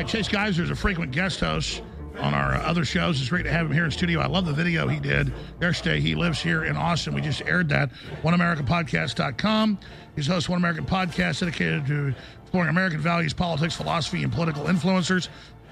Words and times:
right, 0.00 0.08
Chase 0.08 0.28
Geiser 0.28 0.62
is 0.62 0.70
a 0.70 0.74
frequent 0.74 1.12
guest 1.12 1.40
host 1.40 1.82
on 2.20 2.32
our 2.32 2.54
other 2.54 2.86
shows. 2.86 3.20
It's 3.20 3.28
great 3.28 3.42
to 3.42 3.52
have 3.52 3.66
him 3.66 3.72
here 3.72 3.84
in 3.84 3.90
studio. 3.90 4.20
I 4.20 4.28
love 4.28 4.46
the 4.46 4.52
video 4.54 4.88
he 4.88 4.98
did 4.98 5.30
yesterday. 5.60 6.00
He 6.00 6.14
lives 6.14 6.40
here 6.40 6.64
in 6.64 6.74
Austin. 6.74 7.12
We 7.12 7.20
just 7.20 7.42
aired 7.42 7.68
that. 7.68 7.90
OneAmericanPodcast.com. 8.22 9.78
He's 10.16 10.26
host 10.26 10.48
One 10.48 10.56
American 10.56 10.86
Podcast 10.86 11.40
dedicated 11.40 11.86
to 11.88 12.14
exploring 12.40 12.70
American 12.70 13.00
values, 13.00 13.34
politics, 13.34 13.76
philosophy, 13.76 14.22
and 14.22 14.32
political 14.32 14.64
influencers. 14.64 15.28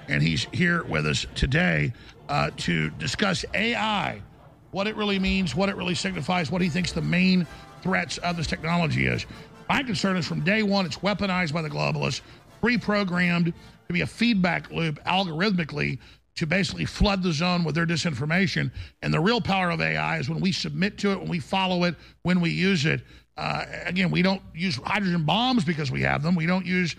And 0.09 0.21
he's 0.21 0.43
here 0.53 0.83
with 0.83 1.07
us 1.07 1.25
today 1.33 1.91
uh, 2.27 2.51
to 2.57 2.91
discuss 2.91 3.45
AI, 3.55 4.21
what 4.69 4.85
it 4.85 4.95
really 4.95 5.17
means, 5.17 5.55
what 5.55 5.69
it 5.69 5.75
really 5.75 5.95
signifies, 5.95 6.51
what 6.51 6.61
he 6.61 6.69
thinks 6.69 6.91
the 6.91 7.01
main 7.01 7.47
threats 7.81 8.19
of 8.19 8.37
this 8.37 8.45
technology 8.45 9.07
is. 9.07 9.25
My 9.67 9.81
concern 9.81 10.17
is 10.17 10.27
from 10.27 10.41
day 10.41 10.61
one, 10.61 10.85
it's 10.85 10.97
weaponized 10.97 11.51
by 11.51 11.63
the 11.63 11.69
globalists, 11.69 12.21
pre 12.61 12.77
programmed 12.77 13.53
to 13.89 13.93
be 13.93 14.01
a 14.01 14.07
feedback 14.07 14.69
loop 14.69 15.03
algorithmically 15.05 15.97
to 16.35 16.45
basically 16.45 16.85
flood 16.85 17.23
the 17.23 17.33
zone 17.33 17.63
with 17.63 17.73
their 17.73 17.87
disinformation. 17.87 18.71
And 19.01 19.11
the 19.11 19.19
real 19.19 19.41
power 19.41 19.71
of 19.71 19.81
AI 19.81 20.19
is 20.19 20.29
when 20.29 20.39
we 20.39 20.51
submit 20.51 20.99
to 20.99 21.11
it, 21.11 21.19
when 21.19 21.27
we 21.27 21.39
follow 21.39 21.85
it, 21.85 21.95
when 22.21 22.39
we 22.39 22.51
use 22.51 22.85
it. 22.85 23.01
Uh, 23.35 23.65
again, 23.85 24.11
we 24.11 24.21
don't 24.21 24.43
use 24.53 24.75
hydrogen 24.75 25.25
bombs 25.25 25.65
because 25.65 25.89
we 25.89 26.01
have 26.03 26.21
them. 26.21 26.35
We 26.35 26.45
don't 26.45 26.67
use 26.67 26.95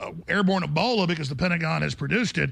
uh, 0.00 0.12
airborne 0.28 0.62
Ebola 0.62 1.06
because 1.06 1.28
the 1.28 1.36
Pentagon 1.36 1.82
has 1.82 1.94
produced 1.94 2.38
it. 2.38 2.50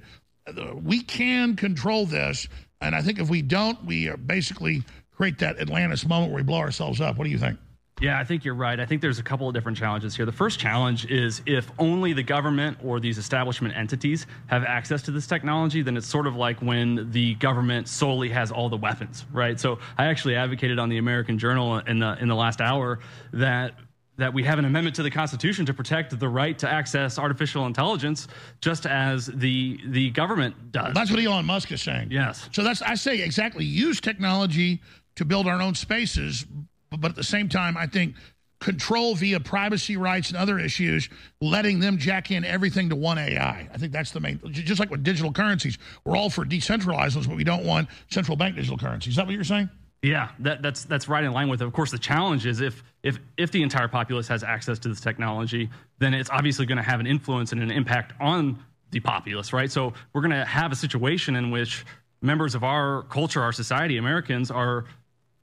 We 0.83 1.01
can 1.03 1.57
control 1.57 2.05
this. 2.05 2.47
And 2.83 2.95
I 2.95 3.01
think 3.01 3.19
if 3.19 3.31
we 3.31 3.41
don't, 3.41 3.83
we 3.87 4.11
basically 4.27 4.83
create 5.17 5.39
that 5.39 5.59
Atlantis 5.59 6.07
moment 6.07 6.31
where 6.31 6.43
we 6.43 6.47
blow 6.47 6.59
ourselves 6.59 7.01
up. 7.01 7.17
What 7.17 7.25
do 7.25 7.31
you 7.31 7.39
think? 7.39 7.59
Yeah, 8.01 8.19
I 8.19 8.25
think 8.25 8.45
you're 8.45 8.55
right. 8.55 8.79
I 8.79 8.87
think 8.87 9.03
there's 9.03 9.19
a 9.19 9.23
couple 9.23 9.49
of 9.49 9.55
different 9.55 9.77
challenges 9.77 10.15
here. 10.15 10.25
The 10.25 10.33
first 10.33 10.59
challenge 10.59 11.07
is 11.07 11.43
if 11.47 11.71
only 11.79 12.13
the 12.13 12.23
government 12.23 12.79
or 12.83 13.01
these 13.01 13.19
establishment 13.19 13.77
entities 13.77 14.27
have 14.47 14.65
access 14.65 15.03
to 15.03 15.11
this 15.11 15.27
technology, 15.27 15.83
then 15.83 15.97
it's 15.97 16.07
sort 16.07 16.27
of 16.27 16.37
like 16.37 16.61
when 16.61 17.11
the 17.11 17.35
government 17.37 17.89
solely 17.89 18.29
has 18.29 18.53
all 18.53 18.69
the 18.69 18.77
weapons, 18.77 19.27
right? 19.33 19.59
So 19.59 19.79
I 19.97 20.07
actually 20.07 20.37
advocated 20.37 20.79
on 20.79 20.89
the 20.89 20.99
American 20.99 21.39
Journal 21.39 21.79
in 21.79 21.99
the 21.99 22.17
in 22.21 22.29
the 22.29 22.37
last 22.37 22.61
hour 22.61 23.01
that 23.33 23.75
that 24.19 24.35
we 24.35 24.43
have 24.43 24.59
an 24.59 24.65
amendment 24.65 24.97
to 24.97 25.03
the 25.03 25.11
Constitution 25.11 25.65
to 25.67 25.73
protect 25.73 26.19
the 26.19 26.29
right 26.29 26.59
to 26.59 26.69
access 26.69 27.19
artificial 27.19 27.67
intelligence, 27.67 28.29
just 28.61 28.87
as 28.87 29.27
the 29.27 29.79
the 29.87 30.11
government 30.11 30.73
does. 30.73 30.95
That's 30.95 31.11
what 31.11 31.21
Elon 31.21 31.47
Musk 31.47 31.73
is 31.73 31.83
saying. 31.83 32.09
Yes. 32.11 32.49
So 32.53 32.63
that's 32.63 32.83
I 32.83 32.95
say 32.95 33.23
exactly 33.23 33.65
use 33.65 34.01
technology 34.01 34.81
to 35.17 35.25
build 35.25 35.47
our 35.47 35.61
own 35.61 35.75
spaces, 35.75 36.47
but 36.91 37.11
at 37.11 37.17
the 37.17 37.25
same 37.25 37.49
time, 37.49 37.77
I 37.77 37.87
think 37.87 38.15
control 38.61 39.15
via 39.15 39.39
privacy 39.41 39.97
rights 39.97 40.29
and 40.31 40.37
other 40.37 40.59
issues, 40.59 41.09
letting 41.41 41.79
them 41.81 41.99
jack 41.99 42.31
in 42.31 42.45
everything 42.45 42.89
to 42.89 42.97
one 42.97 43.19
AI. 43.19 43.69
I 43.73 43.79
think 43.79 43.93
that's 43.93 44.11
the 44.11 44.21
main, 44.21 44.41
just 44.51 44.81
like 44.81 44.91
with 44.91 45.05
digital 45.05 45.33
currencies, 45.33 45.79
we're 46.05 46.17
all 46.17 46.31
for 46.31 46.45
decentralized 46.45 47.15
ones, 47.15 47.29
but 47.29 47.37
we 47.37 47.45
don't 47.45 47.65
want 47.65 47.89
central 48.11 48.37
bank 48.37 48.57
digital 48.57 48.79
currencies. 48.79 49.13
Is 49.13 49.17
that 49.17 49.27
what 49.27 49.35
you're 49.35 49.45
saying? 49.45 49.71
Yeah, 50.03 50.29
that, 50.41 50.63
that's 50.63 50.85
that's 50.85 51.09
right 51.09 51.25
in 51.25 51.33
line 51.33 51.49
with 51.49 51.61
it. 51.61 51.67
Of 51.67 51.73
course, 51.73 51.91
the 51.91 51.99
challenge 51.99 52.47
is 52.47 52.61
if 52.61 52.85
if 53.03 53.19
if 53.37 53.51
the 53.51 53.63
entire 53.63 53.89
populace 53.89 54.29
has 54.29 54.45
access 54.45 54.79
to 54.81 54.89
this 54.89 55.01
technology, 55.01 55.71
then 55.99 56.15
it's 56.15 56.31
obviously 56.31 56.67
going 56.67 56.77
to 56.77 56.85
have 56.85 57.01
an 57.01 57.07
influence 57.07 57.51
and 57.51 57.61
an 57.61 57.73
impact 57.73 58.13
on 58.21 58.63
the 58.93 59.01
populace, 59.01 59.53
right? 59.53 59.71
So 59.71 59.93
we're 60.13 60.21
going 60.21 60.31
to 60.31 60.45
have 60.45 60.71
a 60.71 60.77
situation 60.77 61.35
in 61.35 61.51
which 61.51 61.85
members 62.23 62.55
of 62.55 62.63
our 62.63 63.03
culture, 63.05 63.43
our 63.43 63.53
society, 63.53 63.97
Americans, 63.97 64.53
are 64.53 64.85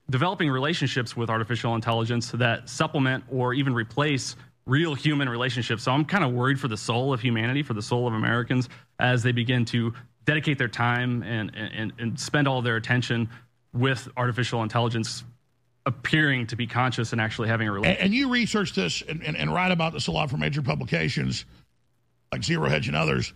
developing 0.09 0.49
relationships 0.49 1.17
with 1.17 1.29
artificial 1.29 1.75
intelligence 1.75 2.31
that 2.31 2.69
supplement 2.69 3.23
or 3.31 3.53
even 3.53 3.73
replace 3.73 4.35
real 4.65 4.95
human 4.95 5.29
relationships. 5.29 5.83
So 5.83 5.91
I'm 5.91 6.05
kind 6.05 6.23
of 6.23 6.31
worried 6.31 6.59
for 6.59 6.67
the 6.67 6.77
soul 6.77 7.13
of 7.13 7.21
humanity, 7.21 7.63
for 7.63 7.73
the 7.73 7.81
soul 7.81 8.07
of 8.07 8.13
Americans, 8.13 8.69
as 8.99 9.23
they 9.23 9.31
begin 9.31 9.65
to 9.65 9.93
dedicate 10.25 10.57
their 10.57 10.67
time 10.67 11.21
and, 11.23 11.51
and, 11.55 11.93
and 11.99 12.19
spend 12.19 12.47
all 12.47 12.61
their 12.61 12.75
attention 12.75 13.29
with 13.73 14.07
artificial 14.17 14.63
intelligence 14.63 15.23
appearing 15.85 16.47
to 16.47 16.55
be 16.55 16.65
conscious 16.65 17.11
and 17.11 17.21
actually 17.21 17.47
having 17.47 17.67
a 17.67 17.71
relationship. 17.71 17.99
And, 17.99 18.05
and 18.07 18.13
you 18.13 18.29
research 18.29 18.73
this 18.73 19.03
and, 19.07 19.21
and, 19.21 19.37
and 19.37 19.53
write 19.53 19.71
about 19.71 19.93
this 19.93 20.07
a 20.07 20.11
lot 20.11 20.31
for 20.31 20.37
major 20.37 20.63
publications 20.63 21.45
like 22.31 22.43
Zero 22.43 22.67
Hedge 22.67 22.87
and 22.87 22.97
others. 22.97 23.33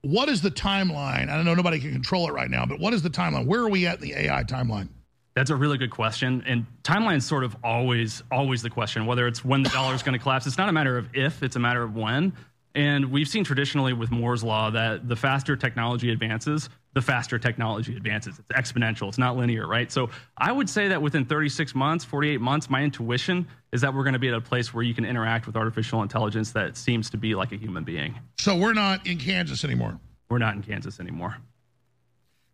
What 0.00 0.28
is 0.30 0.40
the 0.40 0.50
timeline? 0.50 1.28
I 1.28 1.36
don't 1.36 1.44
know 1.44 1.54
nobody 1.54 1.78
can 1.78 1.92
control 1.92 2.28
it 2.28 2.32
right 2.32 2.48
now, 2.50 2.64
but 2.64 2.80
what 2.80 2.94
is 2.94 3.02
the 3.02 3.10
timeline? 3.10 3.46
Where 3.46 3.60
are 3.60 3.68
we 3.68 3.86
at 3.86 3.96
in 3.96 4.02
the 4.02 4.14
AI 4.14 4.44
timeline? 4.44 4.88
That's 5.36 5.50
a 5.50 5.56
really 5.56 5.76
good 5.76 5.90
question. 5.90 6.42
And 6.46 6.64
timeline 6.82 7.18
is 7.18 7.26
sort 7.26 7.44
of 7.44 7.54
always, 7.62 8.22
always 8.32 8.62
the 8.62 8.70
question, 8.70 9.04
whether 9.04 9.26
it's 9.26 9.44
when 9.44 9.62
the 9.62 9.68
dollar 9.68 9.94
is 9.94 10.02
going 10.02 10.14
to 10.14 10.18
collapse. 10.18 10.46
It's 10.46 10.56
not 10.56 10.70
a 10.70 10.72
matter 10.72 10.96
of 10.96 11.14
if, 11.14 11.42
it's 11.42 11.56
a 11.56 11.60
matter 11.60 11.82
of 11.82 11.94
when. 11.94 12.32
And 12.74 13.10
we've 13.10 13.28
seen 13.28 13.44
traditionally 13.44 13.92
with 13.92 14.10
Moore's 14.10 14.42
Law 14.42 14.70
that 14.70 15.08
the 15.08 15.16
faster 15.16 15.54
technology 15.54 16.10
advances, 16.10 16.70
the 16.94 17.02
faster 17.02 17.38
technology 17.38 17.96
advances. 17.96 18.38
It's 18.38 18.48
exponential, 18.50 19.08
it's 19.08 19.18
not 19.18 19.36
linear, 19.36 19.66
right? 19.66 19.92
So 19.92 20.08
I 20.38 20.52
would 20.52 20.70
say 20.70 20.88
that 20.88 21.02
within 21.02 21.26
36 21.26 21.74
months, 21.74 22.04
48 22.04 22.40
months, 22.40 22.70
my 22.70 22.82
intuition 22.82 23.46
is 23.72 23.82
that 23.82 23.94
we're 23.94 24.04
going 24.04 24.14
to 24.14 24.18
be 24.18 24.28
at 24.28 24.34
a 24.34 24.40
place 24.40 24.72
where 24.72 24.82
you 24.82 24.94
can 24.94 25.04
interact 25.04 25.46
with 25.46 25.56
artificial 25.56 26.00
intelligence 26.00 26.52
that 26.52 26.78
seems 26.78 27.10
to 27.10 27.18
be 27.18 27.34
like 27.34 27.52
a 27.52 27.56
human 27.56 27.84
being. 27.84 28.18
So 28.38 28.56
we're 28.56 28.72
not 28.72 29.06
in 29.06 29.18
Kansas 29.18 29.64
anymore. 29.64 29.98
We're 30.30 30.38
not 30.38 30.54
in 30.54 30.62
Kansas 30.62 30.98
anymore. 30.98 31.36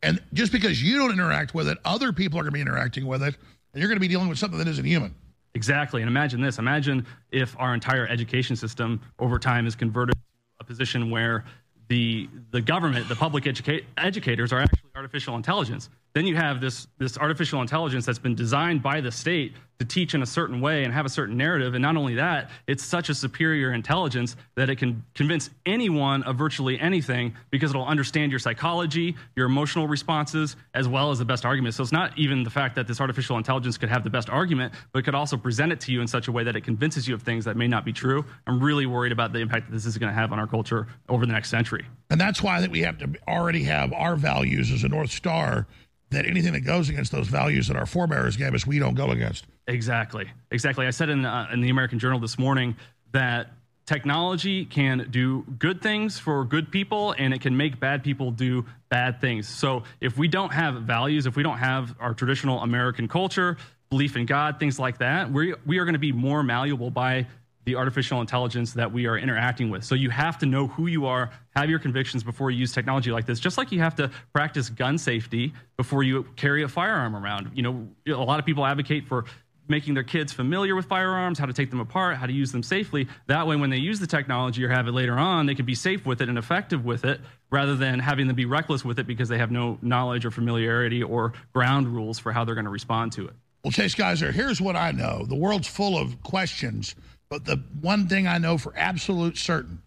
And 0.03 0.21
just 0.33 0.53
because 0.53 0.83
you 0.83 0.99
don't 0.99 1.13
interact 1.13 1.55
with 1.55 1.69
it, 1.69 1.79
other 1.85 2.13
people 2.13 2.39
are 2.39 2.43
going 2.43 2.53
to 2.53 2.55
be 2.55 2.61
interacting 2.61 3.07
with 3.07 3.23
it, 3.23 3.37
and 3.73 3.81
you're 3.81 3.89
going 3.89 3.97
to 3.97 4.01
be 4.01 4.09
dealing 4.09 4.29
with 4.29 4.39
something 4.39 4.59
that 4.59 4.69
isn't 4.69 4.85
human. 4.85 5.15
Exactly. 5.55 6.03
And 6.03 6.09
imagine 6.09 6.41
this 6.41 6.59
imagine 6.59 7.07
if 7.31 7.55
our 7.59 7.75
entire 7.75 8.07
education 8.09 8.57
system 8.57 9.01
over 9.19 9.39
time 9.39 9.67
is 9.67 9.77
converted 9.77 10.15
to 10.15 10.21
a 10.61 10.65
position 10.65 11.11
where 11.11 11.45
the, 11.89 12.29
the 12.51 12.61
government, 12.61 13.09
the 13.09 13.17
public 13.17 13.45
educa- 13.45 13.85
educators 13.99 14.53
are 14.53 14.61
actually 14.61 14.91
artificial 14.97 15.37
intelligence. 15.37 15.91
Then 16.15 16.27
you 16.27 16.37
have 16.37 16.61
this, 16.61 16.87
this 16.99 17.17
artificial 17.17 17.63
intelligence 17.63 18.05
that's 18.05 18.19
been 18.19 18.35
designed 18.35 18.83
by 18.83 19.01
the 19.01 19.11
state 19.11 19.55
to 19.79 19.85
teach 19.87 20.15
in 20.15 20.23
a 20.23 20.27
certain 20.27 20.61
way 20.61 20.85
and 20.85 20.93
have 20.93 21.07
a 21.07 21.09
certain 21.09 21.37
narrative. 21.37 21.75
And 21.75 21.83
not 21.83 21.97
only 21.97 22.15
that, 22.17 22.51
it's 22.67 22.85
such 22.85 23.09
a 23.09 23.15
superior 23.15 23.73
intelligence 23.73 24.37
that 24.55 24.71
it 24.71 24.77
can 24.77 25.05
convince 25.15 25.51
anyone 25.67 26.23
of 26.23 26.37
virtually 26.37 26.79
anything 26.79 27.35
because 27.51 27.71
it'll 27.71 27.87
understand 27.87 28.31
your 28.31 28.39
psychology, 28.39 29.17
your 29.35 29.47
emotional 29.47 29.89
responses, 29.89 30.55
as 30.75 30.87
well 30.87 31.11
as 31.11 31.19
the 31.19 31.25
best 31.25 31.45
argument. 31.45 31.75
So 31.75 31.83
it's 31.83 31.93
not 31.93 32.17
even 32.17 32.45
the 32.45 32.51
fact 32.51 32.77
that 32.77 32.87
this 32.87 33.01
artificial 33.01 33.39
intelligence 33.39 33.77
could 33.79 33.89
have 33.89 34.05
the 34.05 34.11
best 34.11 34.31
argument, 34.31 34.75
but 34.93 35.01
it 35.01 35.03
could 35.03 35.15
also 35.15 35.37
present 35.37 35.73
it 35.73 35.81
to 35.81 35.93
you 35.93 36.01
in 36.01 36.07
such 36.07 36.29
a 36.29 36.33
way 36.33 36.45
that 36.45 36.55
it 36.55 36.61
convinces 36.63 37.09
you 37.09 37.15
of 37.15 37.23
things 37.23 37.47
that 37.47 37.57
may 37.57 37.67
not 37.67 37.85
be 37.85 37.93
true. 37.93 38.25
I'm 38.47 38.63
really 38.63 38.87
worried 38.87 39.13
about 39.13 39.33
the 39.33 39.41
impact 39.41 39.67
that 39.67 39.73
this 39.73 39.87
is 39.87 39.99
going 39.99 40.13
to 40.13 40.15
have 40.15 40.33
on 40.33 40.39
our 40.39 40.47
culture 40.47 40.87
over 41.09 41.27
the 41.27 41.33
next 41.33 41.49
century. 41.49 41.85
And 42.11 42.21
that's 42.21 42.43
why 42.43 42.61
think 42.61 42.73
we 42.73 42.83
have 42.83 42.99
to 42.99 43.15
already 43.27 43.65
have 43.65 43.93
our 43.93 44.15
values 44.15 44.71
as 44.71 44.85
a 44.85 44.89
North 44.89 45.11
Star 45.11 45.67
that 46.13 46.27
anything 46.27 46.53
that 46.53 46.61
goes 46.61 46.89
against 46.89 47.13
those 47.13 47.29
values 47.29 47.69
that 47.69 47.77
our 47.77 47.87
forebears 47.87 48.37
gave 48.37 48.55
us, 48.55 48.67
we 48.67 48.79
don't 48.79 48.95
go 48.95 49.11
against. 49.11 49.47
Exactly. 49.67 50.31
Exactly. 50.51 50.87
I 50.87 50.91
said 50.91 51.09
in, 51.09 51.25
uh, 51.25 51.49
in 51.53 51.61
the 51.61 51.71
American 51.71 51.99
Journal 51.99 52.19
this 52.19 52.39
morning 52.39 52.77
that 53.13 53.51
technology 53.87 54.65
can 54.65 55.09
do 55.11 55.45
good 55.59 55.83
things 55.83 56.19
for 56.19 56.45
good 56.45 56.71
people 56.71 57.15
and 57.19 57.35
it 57.35 57.41
can 57.41 57.57
make 57.57 57.81
bad 57.81 58.03
people 58.03 58.31
do 58.31 58.65
bad 58.89 59.21
things. 59.21 59.49
So 59.49 59.83
if 60.01 60.17
we 60.17 60.29
don't 60.29 60.53
have 60.53 60.83
values, 60.83 61.27
if 61.27 61.37
we 61.37 61.43
don't 61.43 61.59
have 61.59 61.95
our 62.01 62.15
traditional 62.15 62.61
American 62.61 63.09
culture, 63.09 63.57
belief 63.91 64.17
in 64.17 64.25
God, 64.25 64.59
things 64.59 64.79
like 64.79 64.99
that, 64.99 65.31
we 65.31 65.55
we 65.67 65.79
are 65.79 65.85
going 65.85 65.95
to 65.95 65.99
be 65.99 66.13
more 66.13 66.43
malleable 66.43 66.91
by 66.91 67.27
the 67.65 67.77
artificial 67.77 68.21
intelligence 68.21 68.73
that 68.73 68.93
we 68.93 69.07
are 69.07 69.17
interacting 69.17 69.71
with. 69.71 69.85
So 69.85 69.95
you 69.95 70.11
have 70.11 70.39
to 70.39 70.47
know 70.47 70.67
who 70.67 70.87
you 70.87 71.07
are, 71.07 71.31
have 71.55 71.71
your 71.71 71.79
convictions 71.79 72.25
before 72.25 72.51
you 72.51 72.59
use 72.59 72.73
technology 72.73 73.11
like 73.11 73.27
this. 73.27 73.39
Just 73.39 73.59
like 73.59 73.71
you 73.73 73.81
have 73.81 73.95
to 73.97 74.11
practice 74.33 74.69
gun 74.69 74.99
safety 74.99 75.53
before 75.77 76.03
you 76.03 76.25
carry 76.37 76.63
a 76.63 76.69
firearm 76.69 77.15
around. 77.15 77.51
You 77.55 77.63
know, 77.63 77.89
a 78.09 78.25
lot 78.25 78.39
of 78.41 78.47
people 78.47 78.67
advocate 78.67 79.07
for 79.07 79.25
making 79.69 79.95
their 79.95 80.03
kids 80.03 80.33
familiar 80.33 80.75
with 80.75 80.87
firearms, 80.87 81.39
how 81.39 81.47
to 81.47 81.53
take 81.53 81.71
them 81.71 81.81
apart, 81.81 82.17
how 82.17 82.27
to 82.27 82.33
use 82.33 82.53
them 82.53 82.63
safely. 82.63 83.09
That 83.27 83.47
way, 83.47 83.57
when 83.57 83.71
they 83.71 83.79
use 83.79 84.01
the 84.01 84.07
technology 84.07 84.65
or 84.65 84.69
have 84.69 84.89
it 84.89 84.93
later 84.93 85.15
on, 85.19 85.47
they 85.47 85.55
can 85.55 85.65
be 85.65 85.75
safe 85.75 86.05
with 86.05 86.21
it 86.21 86.29
and 86.29 86.37
effective 86.37 86.85
with 86.85 87.05
it 87.05 87.21
rather 87.51 87.77
than 87.77 87.99
having 87.99 88.27
them 88.27 88.37
be 88.37 88.45
reckless 88.45 88.85
with 88.85 88.99
it 88.99 89.07
because 89.07 89.29
they 89.29 89.39
have 89.39 89.51
no 89.51 89.79
knowledge 89.81 90.25
or 90.25 90.31
familiarity 90.31 91.03
or 91.03 91.33
ground 91.53 91.89
rules 91.89 92.19
for 92.19 92.33
how 92.33 92.45
they're 92.45 92.55
going 92.55 92.65
to 92.65 92.71
respond 92.71 93.13
to 93.13 93.27
it. 93.27 93.35
Well, 93.63 93.71
Chase 93.71 93.95
Geiser, 93.95 94.33
here's 94.33 94.61
what 94.61 94.75
I 94.75 94.91
know 94.91 95.25
the 95.25 95.37
world's 95.37 95.69
full 95.69 95.97
of 95.97 96.23
questions 96.23 96.97
but 97.33 97.47
the 97.47 97.63
one 97.81 98.09
thing 98.09 98.27
I 98.27 98.37
know 98.37 98.59
for 98.59 98.75
absolute 98.77 99.39
certain 99.39 99.81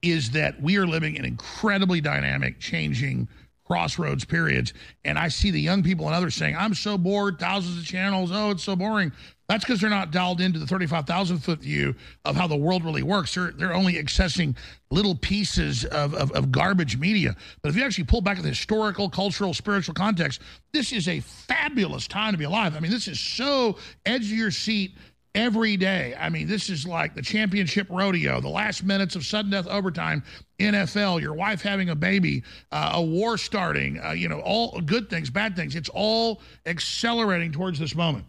is 0.00 0.30
that 0.30 0.62
we 0.62 0.76
are 0.76 0.86
living 0.86 1.16
in 1.16 1.24
incredibly 1.24 2.00
dynamic, 2.00 2.60
changing 2.60 3.26
crossroads 3.64 4.24
periods. 4.24 4.72
And 5.04 5.18
I 5.18 5.26
see 5.26 5.50
the 5.50 5.60
young 5.60 5.82
people 5.82 6.06
and 6.06 6.14
others 6.14 6.36
saying, 6.36 6.54
I'm 6.56 6.74
so 6.74 6.96
bored, 6.96 7.40
thousands 7.40 7.78
of 7.80 7.84
channels. 7.84 8.30
Oh, 8.32 8.50
it's 8.50 8.62
so 8.62 8.76
boring. 8.76 9.10
That's 9.48 9.64
because 9.64 9.80
they're 9.80 9.90
not 9.90 10.12
dialed 10.12 10.40
into 10.40 10.60
the 10.60 10.68
35,000 10.68 11.38
foot 11.38 11.58
view 11.58 11.96
of 12.24 12.36
how 12.36 12.46
the 12.46 12.54
world 12.54 12.84
really 12.84 13.02
works. 13.02 13.34
They're, 13.34 13.50
they're 13.50 13.74
only 13.74 13.94
accessing 13.94 14.56
little 14.92 15.16
pieces 15.16 15.84
of, 15.86 16.14
of, 16.14 16.30
of 16.30 16.52
garbage 16.52 16.96
media. 16.96 17.34
But 17.60 17.70
if 17.70 17.76
you 17.76 17.82
actually 17.82 18.04
pull 18.04 18.20
back 18.20 18.40
the 18.40 18.50
historical, 18.50 19.10
cultural, 19.10 19.52
spiritual 19.52 19.94
context, 19.94 20.42
this 20.72 20.92
is 20.92 21.08
a 21.08 21.18
fabulous 21.18 22.06
time 22.06 22.30
to 22.34 22.38
be 22.38 22.44
alive. 22.44 22.76
I 22.76 22.78
mean, 22.78 22.92
this 22.92 23.08
is 23.08 23.18
so 23.18 23.78
edge 24.04 24.26
of 24.26 24.38
your 24.38 24.52
seat 24.52 24.94
every 25.36 25.76
day. 25.76 26.16
I 26.18 26.30
mean, 26.30 26.48
this 26.48 26.70
is 26.70 26.86
like 26.86 27.14
the 27.14 27.22
championship 27.22 27.86
rodeo, 27.90 28.40
the 28.40 28.48
last 28.48 28.82
minutes 28.82 29.14
of 29.14 29.24
sudden 29.24 29.50
death 29.50 29.66
overtime, 29.68 30.24
NFL, 30.58 31.20
your 31.20 31.34
wife 31.34 31.60
having 31.60 31.90
a 31.90 31.94
baby, 31.94 32.42
uh, 32.72 32.92
a 32.94 33.02
war 33.02 33.36
starting, 33.36 34.00
uh, 34.02 34.12
you 34.12 34.28
know, 34.28 34.40
all 34.40 34.80
good 34.80 35.08
things, 35.10 35.30
bad 35.30 35.54
things. 35.54 35.76
It's 35.76 35.90
all 35.90 36.40
accelerating 36.64 37.52
towards 37.52 37.78
this 37.78 37.94
moment. 37.94 38.24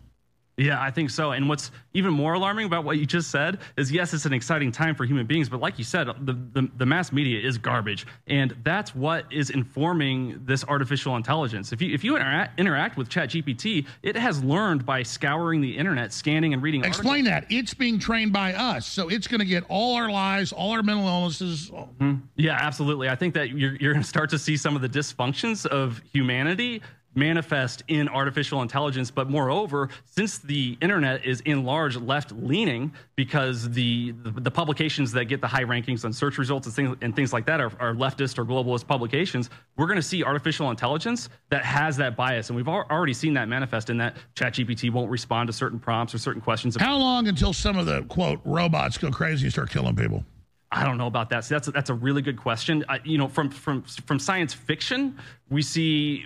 Yeah, 0.57 0.81
I 0.81 0.89
think 0.89 1.11
so. 1.11 1.31
And 1.31 1.47
what's 1.47 1.69
even 1.93 2.11
more 2.11 2.33
alarming 2.33 2.65
about 2.65 2.83
what 2.83 2.97
you 2.97 3.05
just 3.05 3.29
said 3.29 3.59
is 3.77 3.91
yes, 3.91 4.11
it's 4.15 4.25
an 4.25 4.33
exciting 4.33 4.71
time 4.71 4.95
for 4.95 5.05
human 5.05 5.27
beings, 5.27 5.49
but 5.49 5.59
like 5.59 5.77
you 5.77 5.83
said, 5.83 6.07
the, 6.21 6.33
the, 6.53 6.67
the, 6.77 6.85
mass 6.85 7.11
media 7.11 7.39
is 7.39 7.59
garbage. 7.59 8.07
And 8.25 8.55
that's 8.63 8.95
what 8.95 9.31
is 9.31 9.51
informing 9.51 10.41
this 10.45 10.63
artificial 10.63 11.15
intelligence. 11.15 11.71
If 11.73 11.81
you, 11.81 11.93
if 11.93 12.03
you 12.03 12.15
interact, 12.15 12.59
interact 12.59 12.97
with 12.97 13.07
ChatGPT, 13.07 13.85
it 14.01 14.15
has 14.15 14.43
learned 14.43 14.83
by 14.83 15.03
scouring 15.03 15.61
the 15.61 15.77
internet, 15.77 16.11
scanning 16.11 16.53
and 16.53 16.63
reading. 16.63 16.83
Explain 16.83 17.27
articles. 17.27 17.49
that. 17.49 17.55
It's 17.55 17.73
being 17.75 17.99
trained 17.99 18.33
by 18.33 18.53
us. 18.53 18.87
So 18.87 19.09
it's 19.09 19.27
going 19.27 19.41
to 19.41 19.45
get 19.45 19.63
all 19.69 19.95
our 19.95 20.09
lies, 20.09 20.51
all 20.51 20.71
our 20.71 20.81
mental 20.81 21.05
illnesses. 21.05 21.69
Mm-hmm. 21.69 22.15
Yeah, 22.35 22.57
absolutely. 22.59 23.09
I 23.09 23.15
think 23.15 23.35
that 23.35 23.51
you're, 23.51 23.75
you're 23.75 23.93
going 23.93 24.03
to 24.03 24.09
start 24.09 24.31
to 24.31 24.39
see 24.39 24.57
some 24.57 24.75
of 24.75 24.81
the 24.81 24.89
dysfunctions 24.89 25.67
of 25.67 26.01
humanity 26.11 26.81
manifest 27.17 27.83
in 27.87 28.07
artificial 28.07 28.61
intelligence. 28.61 29.11
But 29.11 29.29
moreover, 29.29 29.89
since 30.05 30.37
the 30.37 30.77
internet 30.81 31.25
is 31.25 31.41
in 31.41 31.65
large 31.65 31.97
left 31.97 32.31
leaning, 32.31 32.93
because 33.15 33.69
the, 33.71 34.11
the, 34.23 34.31
the 34.31 34.51
publications 34.51 35.11
that 35.13 35.25
get 35.25 35.41
the 35.41 35.47
high 35.47 35.63
rankings 35.63 36.05
on 36.05 36.13
search 36.13 36.37
results 36.37 36.67
and 36.67 36.75
things, 36.75 36.97
and 37.01 37.15
things 37.15 37.33
like 37.33 37.45
that 37.47 37.59
are, 37.59 37.71
are 37.79 37.93
leftist 37.93 38.37
or 38.37 38.45
globalist 38.45 38.87
publications, 38.87 39.49
we're 39.75 39.87
going 39.87 39.97
to 39.97 40.01
see 40.01 40.23
artificial 40.23 40.69
intelligence 40.69 41.29
that 41.49 41.65
has 41.65 41.97
that 41.97 42.15
bias. 42.15 42.49
And 42.49 42.55
we've 42.55 42.67
already 42.67 43.13
seen 43.13 43.33
that 43.33 43.49
manifest 43.49 43.89
in 43.89 43.97
that 43.97 44.15
ChatGPT 44.35 44.91
won't 44.91 45.09
respond 45.09 45.47
to 45.47 45.53
certain 45.53 45.79
prompts 45.79 46.13
or 46.13 46.19
certain 46.19 46.41
questions. 46.41 46.77
How 46.79 46.97
long 46.97 47.27
until 47.27 47.51
some 47.51 47.77
of 47.77 47.85
the 47.87 48.03
quote 48.03 48.39
robots 48.45 48.97
go 48.97 49.09
crazy 49.09 49.47
and 49.47 49.51
start 49.51 49.71
killing 49.71 49.95
people? 49.95 50.23
I 50.71 50.83
don't 50.83 50.97
know 50.97 51.07
about 51.07 51.29
that. 51.29 51.45
So 51.45 51.55
that's 51.55 51.67
a, 51.69 51.71
that's 51.71 51.89
a 51.89 51.93
really 51.93 52.21
good 52.21 52.37
question. 52.37 52.83
I, 52.89 52.99
you 53.03 53.17
know, 53.17 53.29
from 53.29 53.49
from 53.49 53.83
from 53.83 54.19
science 54.19 54.53
fiction, 54.53 55.17
we 55.49 55.61
see 55.61 56.25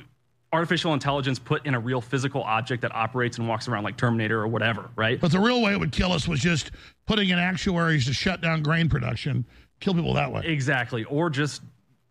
artificial 0.53 0.93
intelligence 0.93 1.39
put 1.39 1.65
in 1.65 1.75
a 1.75 1.79
real 1.79 2.01
physical 2.01 2.43
object 2.43 2.81
that 2.81 2.93
operates 2.93 3.37
and 3.37 3.47
walks 3.47 3.67
around 3.67 3.83
like 3.83 3.95
Terminator 3.97 4.39
or 4.39 4.47
whatever, 4.47 4.89
right? 4.95 5.19
But 5.19 5.31
the 5.31 5.39
real 5.39 5.61
way 5.61 5.71
it 5.73 5.79
would 5.79 5.91
kill 5.91 6.11
us 6.11 6.27
was 6.27 6.39
just 6.39 6.71
putting 7.05 7.29
in 7.29 7.39
actuaries 7.39 8.05
to 8.07 8.13
shut 8.13 8.41
down 8.41 8.61
grain 8.61 8.89
production, 8.89 9.45
kill 9.79 9.93
people 9.93 10.13
that 10.15 10.31
way. 10.31 10.43
Exactly. 10.45 11.03
Or 11.05 11.29
just 11.29 11.61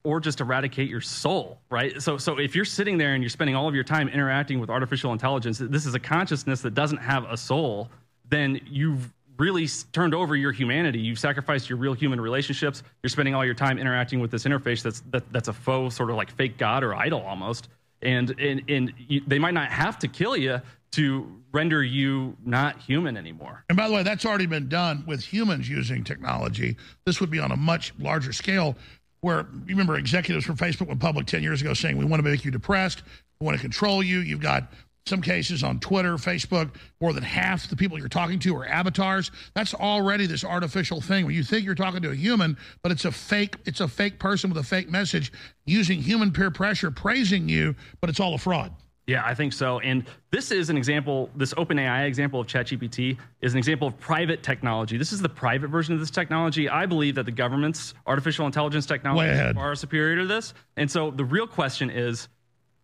or 0.03 0.19
just 0.19 0.41
eradicate 0.41 0.89
your 0.89 1.03
soul, 1.03 1.59
right? 1.71 2.01
So 2.01 2.17
so 2.17 2.39
if 2.39 2.55
you're 2.55 2.65
sitting 2.65 2.97
there 2.97 3.13
and 3.13 3.23
you're 3.23 3.31
spending 3.31 3.55
all 3.55 3.69
of 3.69 3.75
your 3.75 3.85
time 3.85 4.09
interacting 4.09 4.59
with 4.59 4.71
artificial 4.71 5.13
intelligence, 5.13 5.59
this 5.59 5.85
is 5.85 5.95
a 5.95 6.01
consciousness 6.01 6.63
that 6.63 6.75
doesn't 6.75 6.99
have 6.99 7.25
a 7.25 7.37
soul, 7.37 7.91
then 8.29 8.61
you've 8.71 9.13
really 9.37 9.67
turned 9.93 10.15
over 10.15 10.37
your 10.37 10.53
humanity. 10.53 10.99
You've 10.99 11.19
sacrificed 11.19 11.69
your 11.69 11.79
real 11.79 11.95
human 11.95 12.21
relationships. 12.21 12.83
You're 13.03 13.11
spending 13.11 13.35
all 13.35 13.45
your 13.45 13.55
time 13.55 13.79
interacting 13.79 14.21
with 14.21 14.31
this 14.31 14.45
interface 14.45 14.83
that's 14.83 15.01
that, 15.11 15.31
that's 15.31 15.49
a 15.49 15.53
faux 15.53 15.95
sort 15.95 16.09
of 16.09 16.17
like 16.17 16.31
fake 16.31 16.57
god 16.57 16.83
or 16.83 16.95
idol 16.95 17.21
almost 17.21 17.69
and 18.03 18.31
and 18.39 18.63
and 18.69 18.93
you, 19.09 19.23
they 19.27 19.39
might 19.39 19.55
not 19.55 19.71
have 19.71 19.99
to 20.01 20.09
kill 20.09 20.37
you 20.37 20.61
to 20.93 21.41
render 21.53 21.83
you 21.83 22.37
not 22.45 22.81
human 22.81 23.17
anymore. 23.17 23.65
And 23.69 23.77
by 23.77 23.89
the 23.89 23.95
way, 23.95 24.03
that's 24.03 24.25
already 24.25 24.47
been 24.47 24.69
done 24.69 25.05
with 25.07 25.23
humans 25.23 25.69
using 25.69 26.05
technology. 26.05 26.77
This 27.07 27.21
would 27.21 27.31
be 27.31 27.39
on 27.39 27.53
a 27.53 27.57
much 27.57 27.93
larger 27.99 28.33
scale. 28.33 28.77
Where 29.23 29.47
you 29.67 29.75
remember 29.75 29.97
executives 29.97 30.47
from 30.47 30.57
Facebook 30.57 30.89
went 30.89 30.99
public 30.99 31.27
10 31.27 31.43
years 31.43 31.61
ago 31.61 31.75
saying, 31.75 31.99
We 31.99 32.07
want 32.07 32.25
to 32.25 32.29
make 32.29 32.45
you 32.45 32.51
depressed, 32.51 33.03
we 33.39 33.45
want 33.45 33.57
to 33.57 33.61
control 33.61 34.03
you. 34.03 34.21
You've 34.21 34.41
got 34.41 34.73
some 35.07 35.23
cases 35.23 35.63
on 35.63 35.81
Twitter, 35.81 36.15
Facebook, 36.15 36.71
more 37.01 37.13
than 37.13 37.23
half 37.23 37.69
the 37.69 37.77
people 37.77 37.99
you're 37.99 38.09
talking 38.09 38.39
to 38.41 38.57
are 38.57 38.67
avatars. 38.67 39.31
That's 39.55 39.75
already 39.75 40.27
this 40.27 40.45
artificial 40.45 41.01
thing 41.01 41.25
where 41.25 41.35
you 41.35 41.43
think 41.43 41.65
you're 41.65 41.75
talking 41.75 42.03
to 42.03 42.11
a 42.11 42.15
human, 42.15 42.57
but 42.83 42.93
it's 42.93 43.05
a 43.05 43.13
fake, 43.13 43.57
it's 43.65 43.81
a 43.81 43.89
fake 43.89 44.19
person 44.19 44.51
with 44.51 44.59
a 44.59 44.67
fake 44.67 44.89
message 44.89 45.33
using 45.65 46.01
human 46.01 46.33
peer 46.33 46.51
pressure, 46.51 46.91
praising 46.91 47.49
you, 47.49 47.75
but 48.01 48.11
it's 48.11 48.21
all 48.21 48.35
a 48.35 48.39
fraud. 48.39 48.73
Yeah, 49.07 49.25
I 49.25 49.35
think 49.35 49.53
so. 49.53 49.81
And 49.81 50.05
this 50.31 50.53
is 50.53 50.71
an 50.71 50.77
example, 50.77 51.31
this 51.35 51.53
OpenAI 51.55 52.07
example 52.07 52.39
of 52.39 52.47
ChatGPT 52.47 53.19
is 53.41 53.53
an 53.53 53.59
example 53.59 53.89
of 53.89 53.99
private 53.99 54.45
technology. 54.45 54.97
This 54.97 55.13
is 55.13 55.21
the 55.21 55.29
private 55.29 55.67
version 55.69 55.95
of 55.95 56.01
this 56.01 56.13
technology. 56.13 56.69
I 56.69 56.87
believe 56.87 57.17
that 57.17 57.27
the 57.27 57.33
government's 57.33 57.95
artificial 58.07 58.47
intelligence 58.47 58.87
technology 58.87 59.31
is 59.31 59.53
far 59.55 59.75
superior 59.75 60.17
to 60.17 60.27
this. 60.29 60.55
And 60.77 60.89
so 60.89 61.11
the 61.11 61.25
real 61.25 61.49
question 61.49 61.91
is, 61.91 62.29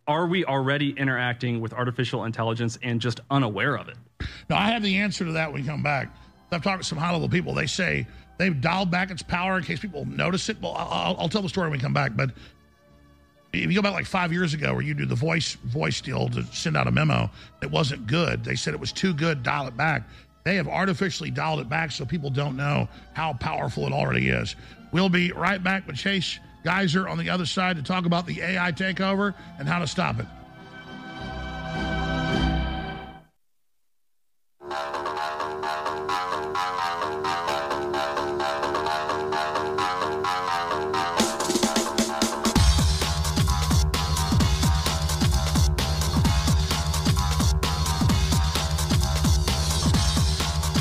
are 0.07 0.25
we 0.25 0.45
already 0.45 0.91
interacting 0.91 1.59
with 1.59 1.73
artificial 1.73 2.23
intelligence 2.23 2.77
and 2.81 3.01
just 3.01 3.19
unaware 3.29 3.75
of 3.77 3.89
it? 3.89 3.97
No, 4.49 4.55
I 4.55 4.69
have 4.69 4.81
the 4.81 4.97
answer 4.97 5.25
to 5.25 5.31
that 5.33 5.51
when 5.51 5.61
we 5.61 5.67
come 5.67 5.83
back. 5.83 6.15
I've 6.51 6.63
talked 6.63 6.81
to 6.81 6.87
some 6.87 6.97
high 6.97 7.11
level 7.11 7.27
people. 7.27 7.53
They 7.53 7.67
say 7.67 8.07
they've 8.37 8.59
dialed 8.59 8.89
back 8.89 9.11
its 9.11 9.21
power 9.21 9.57
in 9.57 9.63
case 9.63 9.79
people 9.79 10.05
notice 10.05 10.47
it. 10.47 10.57
Well, 10.61 10.73
I'll, 10.77 11.17
I'll 11.19 11.29
tell 11.29 11.41
the 11.41 11.49
story 11.49 11.69
when 11.69 11.77
we 11.77 11.81
come 11.81 11.93
back. 11.93 12.15
But 12.15 12.31
if 13.51 13.69
you 13.69 13.75
go 13.75 13.81
back 13.81 13.93
like 13.93 14.05
five 14.05 14.31
years 14.31 14.53
ago, 14.53 14.73
where 14.73 14.81
you 14.81 14.93
do 14.93 15.05
the 15.05 15.15
voice 15.15 15.55
voice 15.65 15.99
deal 15.99 16.29
to 16.29 16.43
send 16.45 16.77
out 16.77 16.87
a 16.87 16.91
memo, 16.91 17.29
it 17.61 17.69
wasn't 17.69 18.07
good. 18.07 18.45
They 18.45 18.55
said 18.55 18.73
it 18.73 18.79
was 18.79 18.93
too 18.93 19.13
good. 19.13 19.43
Dial 19.43 19.67
it 19.67 19.75
back. 19.75 20.03
They 20.45 20.55
have 20.55 20.69
artificially 20.69 21.31
dialed 21.31 21.59
it 21.59 21.67
back 21.67 21.91
so 21.91 22.05
people 22.05 22.29
don't 22.29 22.55
know 22.55 22.87
how 23.11 23.33
powerful 23.33 23.85
it 23.85 23.91
already 23.91 24.29
is. 24.29 24.55
We'll 24.93 25.09
be 25.09 25.33
right 25.33 25.61
back 25.61 25.85
with 25.85 25.97
Chase 25.97 26.39
Geiser 26.67 27.07
on 27.07 27.17
the 27.17 27.29
other 27.29 27.45
side 27.45 27.77
to 27.77 27.81
talk 27.81 28.05
about 28.05 28.25
the 28.25 28.41
AI 28.41 28.73
takeover 28.73 29.33
and 29.57 29.69
how 29.69 29.79
to 29.79 29.87
stop 29.87 30.19
it. 30.19 30.25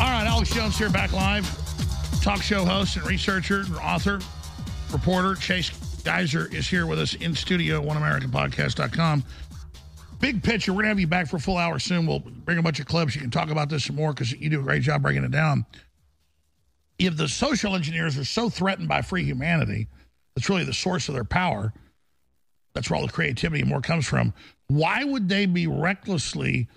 All 0.00 0.10
right, 0.10 0.26
Alex 0.26 0.50
Jones 0.50 0.76
here 0.76 0.90
back 0.90 1.12
live, 1.12 1.48
talk 2.22 2.42
show 2.42 2.64
host 2.64 2.96
and 2.96 3.06
researcher 3.06 3.60
and 3.60 3.76
author 3.76 4.18
reporter 4.96 5.34
Chase 5.34 5.70
Geiser 6.04 6.48
is 6.54 6.66
here 6.66 6.86
with 6.86 6.98
us 6.98 7.12
in 7.14 7.34
studio, 7.34 7.82
oneamericanpodcast.com. 7.82 9.24
Big 10.20 10.42
picture, 10.42 10.72
we're 10.72 10.76
going 10.76 10.84
to 10.84 10.88
have 10.88 11.00
you 11.00 11.06
back 11.06 11.28
for 11.28 11.36
a 11.36 11.40
full 11.40 11.58
hour 11.58 11.78
soon. 11.78 12.06
We'll 12.06 12.20
bring 12.20 12.56
a 12.56 12.62
bunch 12.62 12.80
of 12.80 12.86
clips. 12.86 13.14
You 13.14 13.20
can 13.20 13.30
talk 13.30 13.50
about 13.50 13.68
this 13.68 13.84
some 13.84 13.96
more 13.96 14.14
because 14.14 14.32
you 14.32 14.48
do 14.48 14.60
a 14.60 14.62
great 14.62 14.80
job 14.80 15.02
breaking 15.02 15.24
it 15.24 15.30
down. 15.30 15.66
If 16.98 17.18
the 17.18 17.28
social 17.28 17.74
engineers 17.74 18.16
are 18.16 18.24
so 18.24 18.48
threatened 18.48 18.88
by 18.88 19.02
free 19.02 19.24
humanity, 19.24 19.86
that's 20.34 20.48
really 20.48 20.64
the 20.64 20.72
source 20.72 21.10
of 21.10 21.14
their 21.14 21.24
power. 21.24 21.74
That's 22.72 22.88
where 22.88 22.98
all 22.98 23.06
the 23.06 23.12
creativity 23.12 23.60
and 23.60 23.68
more 23.68 23.82
comes 23.82 24.06
from. 24.06 24.32
Why 24.68 25.04
would 25.04 25.28
they 25.28 25.44
be 25.44 25.66
recklessly 25.66 26.68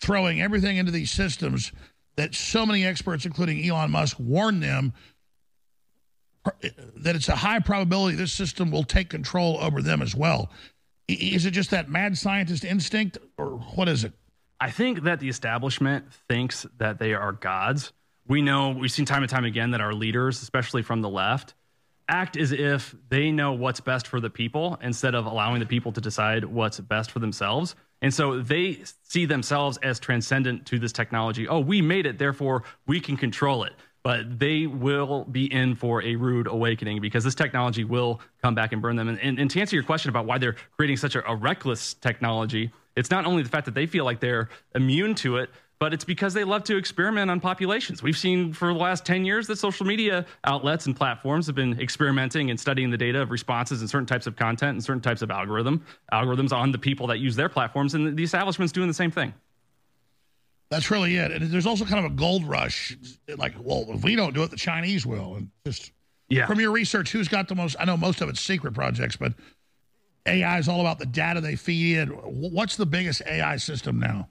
throwing 0.00 0.42
everything 0.42 0.78
into 0.78 0.90
these 0.90 1.12
systems 1.12 1.70
that 2.16 2.34
so 2.34 2.66
many 2.66 2.84
experts, 2.84 3.24
including 3.24 3.64
Elon 3.64 3.92
Musk, 3.92 4.16
warned 4.18 4.64
them 4.64 4.92
that 6.96 7.16
it's 7.16 7.28
a 7.28 7.36
high 7.36 7.60
probability 7.60 8.16
this 8.16 8.32
system 8.32 8.70
will 8.70 8.84
take 8.84 9.08
control 9.08 9.58
over 9.60 9.82
them 9.82 10.02
as 10.02 10.14
well. 10.14 10.50
Is 11.08 11.46
it 11.46 11.52
just 11.52 11.70
that 11.70 11.88
mad 11.88 12.18
scientist 12.18 12.64
instinct, 12.64 13.18
or 13.38 13.52
what 13.74 13.88
is 13.88 14.04
it? 14.04 14.12
I 14.60 14.70
think 14.70 15.04
that 15.04 15.20
the 15.20 15.28
establishment 15.28 16.12
thinks 16.28 16.66
that 16.78 16.98
they 16.98 17.14
are 17.14 17.32
gods. 17.32 17.92
We 18.26 18.42
know, 18.42 18.70
we've 18.70 18.92
seen 18.92 19.06
time 19.06 19.22
and 19.22 19.30
time 19.30 19.44
again 19.44 19.70
that 19.70 19.80
our 19.80 19.94
leaders, 19.94 20.42
especially 20.42 20.82
from 20.82 21.00
the 21.00 21.08
left, 21.08 21.54
act 22.08 22.36
as 22.36 22.52
if 22.52 22.94
they 23.08 23.30
know 23.30 23.52
what's 23.52 23.80
best 23.80 24.06
for 24.06 24.20
the 24.20 24.30
people 24.30 24.78
instead 24.82 25.14
of 25.14 25.26
allowing 25.26 25.60
the 25.60 25.66
people 25.66 25.92
to 25.92 26.00
decide 26.00 26.44
what's 26.44 26.80
best 26.80 27.10
for 27.10 27.20
themselves. 27.20 27.74
And 28.00 28.12
so 28.12 28.40
they 28.40 28.82
see 29.02 29.26
themselves 29.26 29.78
as 29.78 29.98
transcendent 29.98 30.66
to 30.66 30.78
this 30.78 30.92
technology. 30.92 31.48
Oh, 31.48 31.60
we 31.60 31.82
made 31.82 32.06
it, 32.06 32.18
therefore 32.18 32.64
we 32.86 33.00
can 33.00 33.16
control 33.16 33.64
it 33.64 33.72
but 34.02 34.38
they 34.38 34.66
will 34.66 35.24
be 35.24 35.52
in 35.52 35.74
for 35.74 36.02
a 36.02 36.16
rude 36.16 36.46
awakening 36.46 37.00
because 37.00 37.24
this 37.24 37.34
technology 37.34 37.84
will 37.84 38.20
come 38.42 38.54
back 38.54 38.72
and 38.72 38.80
burn 38.80 38.96
them. 38.96 39.08
And, 39.08 39.20
and, 39.20 39.38
and 39.38 39.50
to 39.50 39.60
answer 39.60 39.76
your 39.76 39.84
question 39.84 40.08
about 40.08 40.26
why 40.26 40.38
they're 40.38 40.56
creating 40.76 40.96
such 40.96 41.14
a, 41.14 41.30
a 41.30 41.34
reckless 41.34 41.94
technology, 41.94 42.72
it's 42.96 43.10
not 43.10 43.26
only 43.26 43.42
the 43.42 43.48
fact 43.48 43.64
that 43.66 43.74
they 43.74 43.86
feel 43.86 44.04
like 44.04 44.20
they're 44.20 44.48
immune 44.74 45.14
to 45.16 45.36
it, 45.36 45.50
but 45.78 45.94
it's 45.94 46.04
because 46.04 46.34
they 46.34 46.44
love 46.44 46.64
to 46.64 46.76
experiment 46.76 47.30
on 47.30 47.38
populations. 47.38 48.02
We've 48.02 48.18
seen 48.18 48.52
for 48.52 48.72
the 48.72 48.78
last 48.78 49.04
10 49.04 49.24
years 49.24 49.46
that 49.46 49.58
social 49.58 49.86
media 49.86 50.26
outlets 50.44 50.86
and 50.86 50.96
platforms 50.96 51.46
have 51.46 51.54
been 51.54 51.80
experimenting 51.80 52.50
and 52.50 52.58
studying 52.58 52.90
the 52.90 52.96
data 52.96 53.22
of 53.22 53.30
responses 53.30 53.80
and 53.80 53.88
certain 53.88 54.06
types 54.06 54.26
of 54.26 54.34
content 54.34 54.72
and 54.72 54.84
certain 54.84 55.02
types 55.02 55.22
of 55.22 55.30
algorithm 55.30 55.84
algorithms 56.12 56.52
on 56.52 56.72
the 56.72 56.78
people 56.78 57.06
that 57.06 57.18
use 57.18 57.36
their 57.36 57.48
platforms, 57.48 57.94
and 57.94 58.16
the 58.16 58.24
establishment's 58.24 58.72
doing 58.72 58.88
the 58.88 58.94
same 58.94 59.10
thing. 59.10 59.32
That's 60.70 60.90
really 60.90 61.16
it. 61.16 61.32
And 61.32 61.50
there's 61.50 61.66
also 61.66 61.84
kind 61.84 62.04
of 62.04 62.12
a 62.12 62.14
gold 62.14 62.44
rush. 62.44 62.96
Like, 63.36 63.54
well, 63.58 63.86
if 63.88 64.04
we 64.04 64.16
don't 64.16 64.34
do 64.34 64.42
it, 64.42 64.50
the 64.50 64.56
Chinese 64.56 65.06
will. 65.06 65.36
And 65.36 65.50
just 65.66 65.92
yeah. 66.28 66.46
from 66.46 66.60
your 66.60 66.72
research, 66.72 67.10
who's 67.10 67.28
got 67.28 67.48
the 67.48 67.54
most? 67.54 67.76
I 67.80 67.84
know 67.86 67.96
most 67.96 68.20
of 68.20 68.28
it's 68.28 68.40
secret 68.40 68.74
projects, 68.74 69.16
but 69.16 69.32
AI 70.26 70.58
is 70.58 70.68
all 70.68 70.80
about 70.80 70.98
the 70.98 71.06
data 71.06 71.40
they 71.40 71.56
feed 71.56 71.98
in. 71.98 72.08
What's 72.08 72.76
the 72.76 72.86
biggest 72.86 73.22
AI 73.26 73.56
system 73.56 73.98
now? 73.98 74.28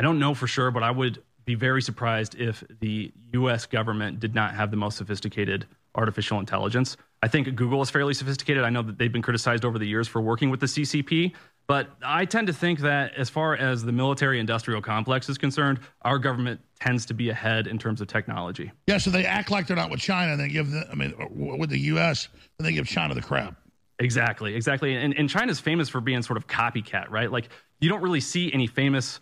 I 0.00 0.04
don't 0.04 0.18
know 0.18 0.32
for 0.32 0.46
sure, 0.46 0.70
but 0.70 0.82
I 0.82 0.90
would 0.90 1.22
be 1.44 1.54
very 1.54 1.82
surprised 1.82 2.34
if 2.36 2.62
the 2.80 3.12
U.S. 3.32 3.66
government 3.66 4.20
did 4.20 4.34
not 4.34 4.54
have 4.54 4.70
the 4.70 4.76
most 4.76 4.96
sophisticated 4.96 5.66
artificial 5.94 6.38
intelligence. 6.38 6.96
I 7.22 7.28
think 7.28 7.54
Google 7.56 7.82
is 7.82 7.90
fairly 7.90 8.14
sophisticated. 8.14 8.64
I 8.64 8.70
know 8.70 8.82
that 8.82 8.98
they've 8.98 9.12
been 9.12 9.22
criticized 9.22 9.64
over 9.64 9.78
the 9.78 9.86
years 9.86 10.06
for 10.06 10.20
working 10.20 10.50
with 10.50 10.60
the 10.60 10.66
CCP, 10.66 11.32
but 11.68 11.90
I 12.02 12.24
tend 12.24 12.46
to 12.46 12.52
think 12.54 12.80
that 12.80 13.14
as 13.14 13.28
far 13.28 13.54
as 13.54 13.84
the 13.84 13.92
military 13.92 14.40
industrial 14.40 14.80
complex 14.80 15.28
is 15.28 15.36
concerned, 15.36 15.80
our 16.02 16.18
government 16.18 16.60
tends 16.80 17.04
to 17.06 17.14
be 17.14 17.28
ahead 17.28 17.66
in 17.66 17.78
terms 17.78 18.00
of 18.00 18.08
technology. 18.08 18.72
Yeah, 18.86 18.96
so 18.96 19.10
they 19.10 19.26
act 19.26 19.50
like 19.50 19.66
they're 19.66 19.76
not 19.76 19.90
with 19.90 20.00
China, 20.00 20.32
and 20.32 20.40
they 20.40 20.48
give 20.48 20.70
the, 20.70 20.88
I 20.90 20.94
mean, 20.94 21.14
with 21.30 21.68
the 21.68 21.78
U.S., 21.78 22.28
and 22.58 22.66
they 22.66 22.72
give 22.72 22.86
China 22.86 23.14
the 23.14 23.20
crap. 23.20 23.54
Exactly, 23.98 24.54
exactly. 24.54 24.96
And, 24.96 25.14
and 25.18 25.28
China's 25.28 25.60
famous 25.60 25.90
for 25.90 26.00
being 26.00 26.22
sort 26.22 26.38
of 26.38 26.46
copycat, 26.46 27.10
right? 27.10 27.30
Like, 27.30 27.50
you 27.80 27.90
don't 27.90 28.00
really 28.00 28.20
see 28.20 28.50
any 28.52 28.66
famous 28.66 29.20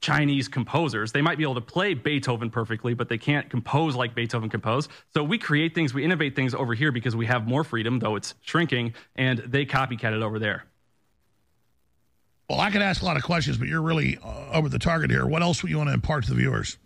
Chinese 0.00 0.48
composers. 0.48 1.12
They 1.12 1.22
might 1.22 1.38
be 1.38 1.44
able 1.44 1.54
to 1.54 1.60
play 1.60 1.94
Beethoven 1.94 2.50
perfectly, 2.50 2.94
but 2.94 3.08
they 3.08 3.18
can't 3.18 3.48
compose 3.48 3.94
like 3.94 4.14
Beethoven 4.14 4.48
composed. 4.48 4.90
So 5.14 5.22
we 5.22 5.38
create 5.38 5.74
things, 5.74 5.94
we 5.94 6.04
innovate 6.04 6.34
things 6.34 6.54
over 6.54 6.74
here 6.74 6.90
because 6.90 7.14
we 7.14 7.26
have 7.26 7.46
more 7.46 7.62
freedom, 7.62 8.00
though 8.00 8.16
it's 8.16 8.34
shrinking, 8.40 8.94
and 9.14 9.38
they 9.38 9.64
copycat 9.64 10.16
it 10.16 10.22
over 10.22 10.38
there. 10.38 10.64
Well, 12.48 12.60
I 12.60 12.70
could 12.70 12.82
ask 12.82 13.02
a 13.02 13.04
lot 13.04 13.16
of 13.16 13.24
questions, 13.24 13.56
but 13.56 13.66
you're 13.66 13.82
really 13.82 14.18
uh, 14.22 14.52
over 14.52 14.68
the 14.68 14.78
target 14.78 15.10
here. 15.10 15.26
What 15.26 15.42
else 15.42 15.62
would 15.62 15.70
you 15.70 15.78
want 15.78 15.88
to 15.88 15.94
impart 15.94 16.24
to 16.24 16.30
the 16.30 16.36
viewers? 16.36 16.78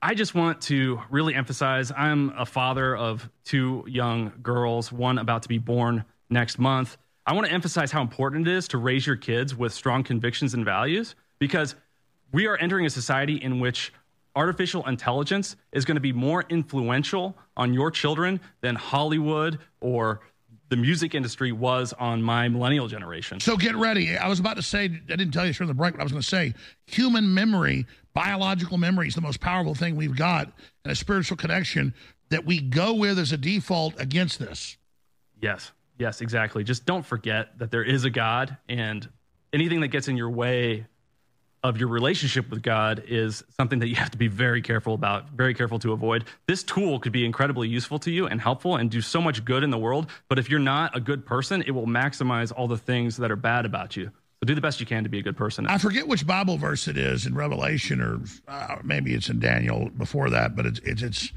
I 0.00 0.14
just 0.14 0.34
want 0.34 0.62
to 0.62 1.00
really 1.10 1.34
emphasize 1.34 1.92
I'm 1.94 2.30
a 2.30 2.46
father 2.46 2.96
of 2.96 3.28
two 3.44 3.84
young 3.86 4.32
girls, 4.42 4.90
one 4.92 5.18
about 5.18 5.42
to 5.42 5.48
be 5.48 5.58
born 5.58 6.04
next 6.30 6.58
month. 6.58 6.96
I 7.26 7.34
want 7.34 7.46
to 7.48 7.52
emphasize 7.52 7.90
how 7.90 8.00
important 8.00 8.48
it 8.48 8.54
is 8.54 8.68
to 8.68 8.78
raise 8.78 9.06
your 9.06 9.16
kids 9.16 9.54
with 9.54 9.74
strong 9.74 10.04
convictions 10.04 10.54
and 10.54 10.64
values 10.64 11.16
because 11.38 11.74
we 12.32 12.46
are 12.46 12.56
entering 12.56 12.86
a 12.86 12.90
society 12.90 13.36
in 13.36 13.60
which 13.60 13.92
artificial 14.36 14.86
intelligence 14.86 15.56
is 15.72 15.84
going 15.84 15.96
to 15.96 16.00
be 16.00 16.12
more 16.12 16.44
influential 16.48 17.36
on 17.56 17.74
your 17.74 17.90
children 17.90 18.40
than 18.60 18.76
Hollywood 18.76 19.58
or 19.80 20.20
the 20.68 20.76
music 20.76 21.14
industry 21.14 21.52
was 21.52 21.92
on 21.94 22.22
my 22.22 22.48
millennial 22.48 22.88
generation. 22.88 23.40
So 23.40 23.56
get 23.56 23.74
ready. 23.76 24.16
I 24.16 24.28
was 24.28 24.38
about 24.38 24.56
to 24.56 24.62
say, 24.62 24.84
I 24.84 24.88
didn't 24.88 25.30
tell 25.30 25.46
you 25.46 25.52
during 25.52 25.68
the 25.68 25.74
break, 25.74 25.94
but 25.94 26.00
I 26.00 26.04
was 26.04 26.12
going 26.12 26.22
to 26.22 26.28
say 26.28 26.54
human 26.86 27.32
memory, 27.32 27.86
biological 28.14 28.76
memory 28.76 29.08
is 29.08 29.14
the 29.14 29.20
most 29.20 29.40
powerful 29.40 29.74
thing 29.74 29.96
we've 29.96 30.16
got 30.16 30.52
and 30.84 30.92
a 30.92 30.96
spiritual 30.96 31.36
connection 31.36 31.94
that 32.30 32.44
we 32.44 32.60
go 32.60 32.92
with 32.94 33.18
as 33.18 33.32
a 33.32 33.38
default 33.38 33.98
against 33.98 34.38
this. 34.38 34.76
Yes, 35.40 35.72
yes, 35.98 36.20
exactly. 36.20 36.64
Just 36.64 36.84
don't 36.84 37.04
forget 37.06 37.58
that 37.58 37.70
there 37.70 37.84
is 37.84 38.04
a 38.04 38.10
God 38.10 38.56
and 38.68 39.08
anything 39.52 39.80
that 39.80 39.88
gets 39.88 40.08
in 40.08 40.16
your 40.16 40.30
way 40.30 40.86
of 41.64 41.78
your 41.78 41.88
relationship 41.88 42.50
with 42.50 42.62
God 42.62 43.02
is 43.06 43.42
something 43.56 43.78
that 43.80 43.88
you 43.88 43.96
have 43.96 44.10
to 44.10 44.18
be 44.18 44.28
very 44.28 44.62
careful 44.62 44.94
about, 44.94 45.30
very 45.30 45.54
careful 45.54 45.78
to 45.80 45.92
avoid. 45.92 46.24
This 46.46 46.62
tool 46.62 47.00
could 47.00 47.12
be 47.12 47.24
incredibly 47.24 47.68
useful 47.68 47.98
to 48.00 48.10
you 48.10 48.26
and 48.26 48.40
helpful 48.40 48.76
and 48.76 48.90
do 48.90 49.00
so 49.00 49.20
much 49.20 49.44
good 49.44 49.64
in 49.64 49.70
the 49.70 49.78
world. 49.78 50.08
But 50.28 50.38
if 50.38 50.48
you're 50.48 50.60
not 50.60 50.96
a 50.96 51.00
good 51.00 51.26
person, 51.26 51.62
it 51.62 51.72
will 51.72 51.86
maximize 51.86 52.52
all 52.54 52.68
the 52.68 52.78
things 52.78 53.16
that 53.16 53.30
are 53.30 53.36
bad 53.36 53.64
about 53.66 53.96
you. 53.96 54.06
So 54.40 54.46
do 54.46 54.54
the 54.54 54.60
best 54.60 54.78
you 54.78 54.86
can 54.86 55.02
to 55.02 55.10
be 55.10 55.18
a 55.18 55.22
good 55.22 55.36
person. 55.36 55.66
I 55.66 55.78
forget 55.78 56.06
which 56.06 56.24
Bible 56.24 56.58
verse 56.58 56.86
it 56.86 56.96
is 56.96 57.26
in 57.26 57.34
Revelation, 57.34 58.00
or 58.00 58.20
uh, 58.46 58.76
maybe 58.84 59.14
it's 59.14 59.28
in 59.28 59.40
Daniel 59.40 59.90
before 59.90 60.30
that, 60.30 60.54
but 60.54 60.64
it's, 60.64 60.78
it's, 60.80 61.02
it's 61.02 61.32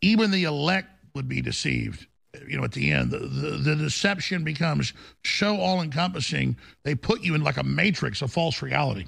even 0.00 0.30
the 0.30 0.44
elect 0.44 0.88
would 1.14 1.28
be 1.28 1.42
deceived 1.42 2.06
you 2.46 2.56
know, 2.56 2.64
at 2.64 2.72
the 2.72 2.90
end, 2.92 3.10
the, 3.10 3.18
the, 3.18 3.50
the 3.56 3.76
deception 3.76 4.44
becomes 4.44 4.92
so 5.24 5.56
all 5.56 5.82
encompassing, 5.82 6.56
they 6.84 6.94
put 6.94 7.22
you 7.22 7.34
in 7.34 7.42
like 7.42 7.56
a 7.56 7.62
matrix 7.62 8.22
of 8.22 8.32
false 8.32 8.62
reality. 8.62 9.06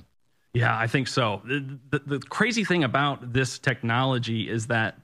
Yeah, 0.58 0.76
I 0.76 0.88
think 0.88 1.06
so. 1.06 1.40
The, 1.44 1.78
the, 1.90 1.98
the, 2.00 2.18
crazy 2.18 2.64
thing 2.64 2.82
about 2.82 3.32
this 3.32 3.60
technology 3.60 4.50
is 4.50 4.66
that 4.66 4.98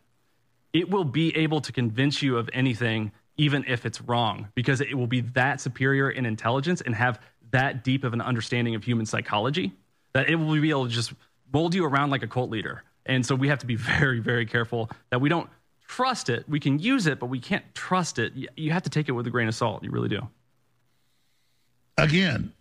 it 0.72 0.90
will 0.90 1.04
be 1.04 1.34
able 1.36 1.60
to 1.60 1.70
convince 1.70 2.20
you 2.22 2.38
of 2.38 2.50
anything, 2.52 3.12
even 3.36 3.64
if 3.68 3.86
it's 3.86 4.00
wrong, 4.00 4.48
because 4.56 4.80
it 4.80 4.94
will 4.94 5.06
be 5.06 5.20
that 5.20 5.60
superior 5.60 6.10
in 6.10 6.26
intelligence 6.26 6.80
and 6.80 6.92
have 6.96 7.20
that 7.52 7.84
deep 7.84 8.02
of 8.02 8.12
an 8.12 8.20
understanding 8.20 8.74
of 8.74 8.82
human 8.82 9.06
psychology 9.06 9.72
that 10.12 10.28
it 10.28 10.34
will 10.34 10.60
be 10.60 10.70
able 10.70 10.88
to 10.88 10.92
just 10.92 11.12
mold 11.52 11.72
you 11.72 11.84
around 11.84 12.10
like 12.10 12.24
a 12.24 12.26
cult 12.26 12.50
leader. 12.50 12.82
And 13.06 13.24
so 13.24 13.36
we 13.36 13.46
have 13.46 13.60
to 13.60 13.66
be 13.66 13.76
very, 14.00 14.18
very 14.18 14.46
careful 14.46 14.90
that 15.10 15.20
we 15.20 15.28
don't 15.28 15.48
trust 15.86 16.30
it. 16.30 16.48
We 16.48 16.58
can 16.58 16.80
use 16.80 17.06
it, 17.06 17.20
but 17.20 17.26
we 17.26 17.38
can't 17.38 17.64
trust 17.76 18.18
it. 18.18 18.32
You 18.56 18.72
have 18.72 18.82
to 18.82 18.90
take 18.90 19.08
it 19.08 19.12
with 19.12 19.28
a 19.28 19.30
grain 19.30 19.46
of 19.46 19.54
salt. 19.54 19.84
You 19.84 19.92
really 19.92 20.08
do. 20.08 20.26
Again, 21.96 22.52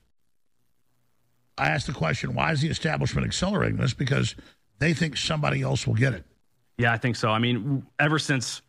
I 1.57 1.69
asked 1.69 1.88
the 1.88 1.93
question, 1.93 2.33
why 2.33 2.51
is 2.51 2.62
the 2.62 2.69
establishment 2.69 3.27
accelerating 3.27 3.77
this? 3.77 3.93
Because 3.93 4.36
they 4.79 4.93
think 4.93 5.17
somebody 5.17 5.62
else 5.62 5.86
will 5.86 5.93
get 5.93 6.13
it. 6.13 6.25
Yeah, 6.77 6.91
I 6.91 6.98
think 6.98 7.15
so. 7.15 7.29
I 7.29 7.39
mean, 7.39 7.86
ever 8.00 8.17
since 8.17 8.62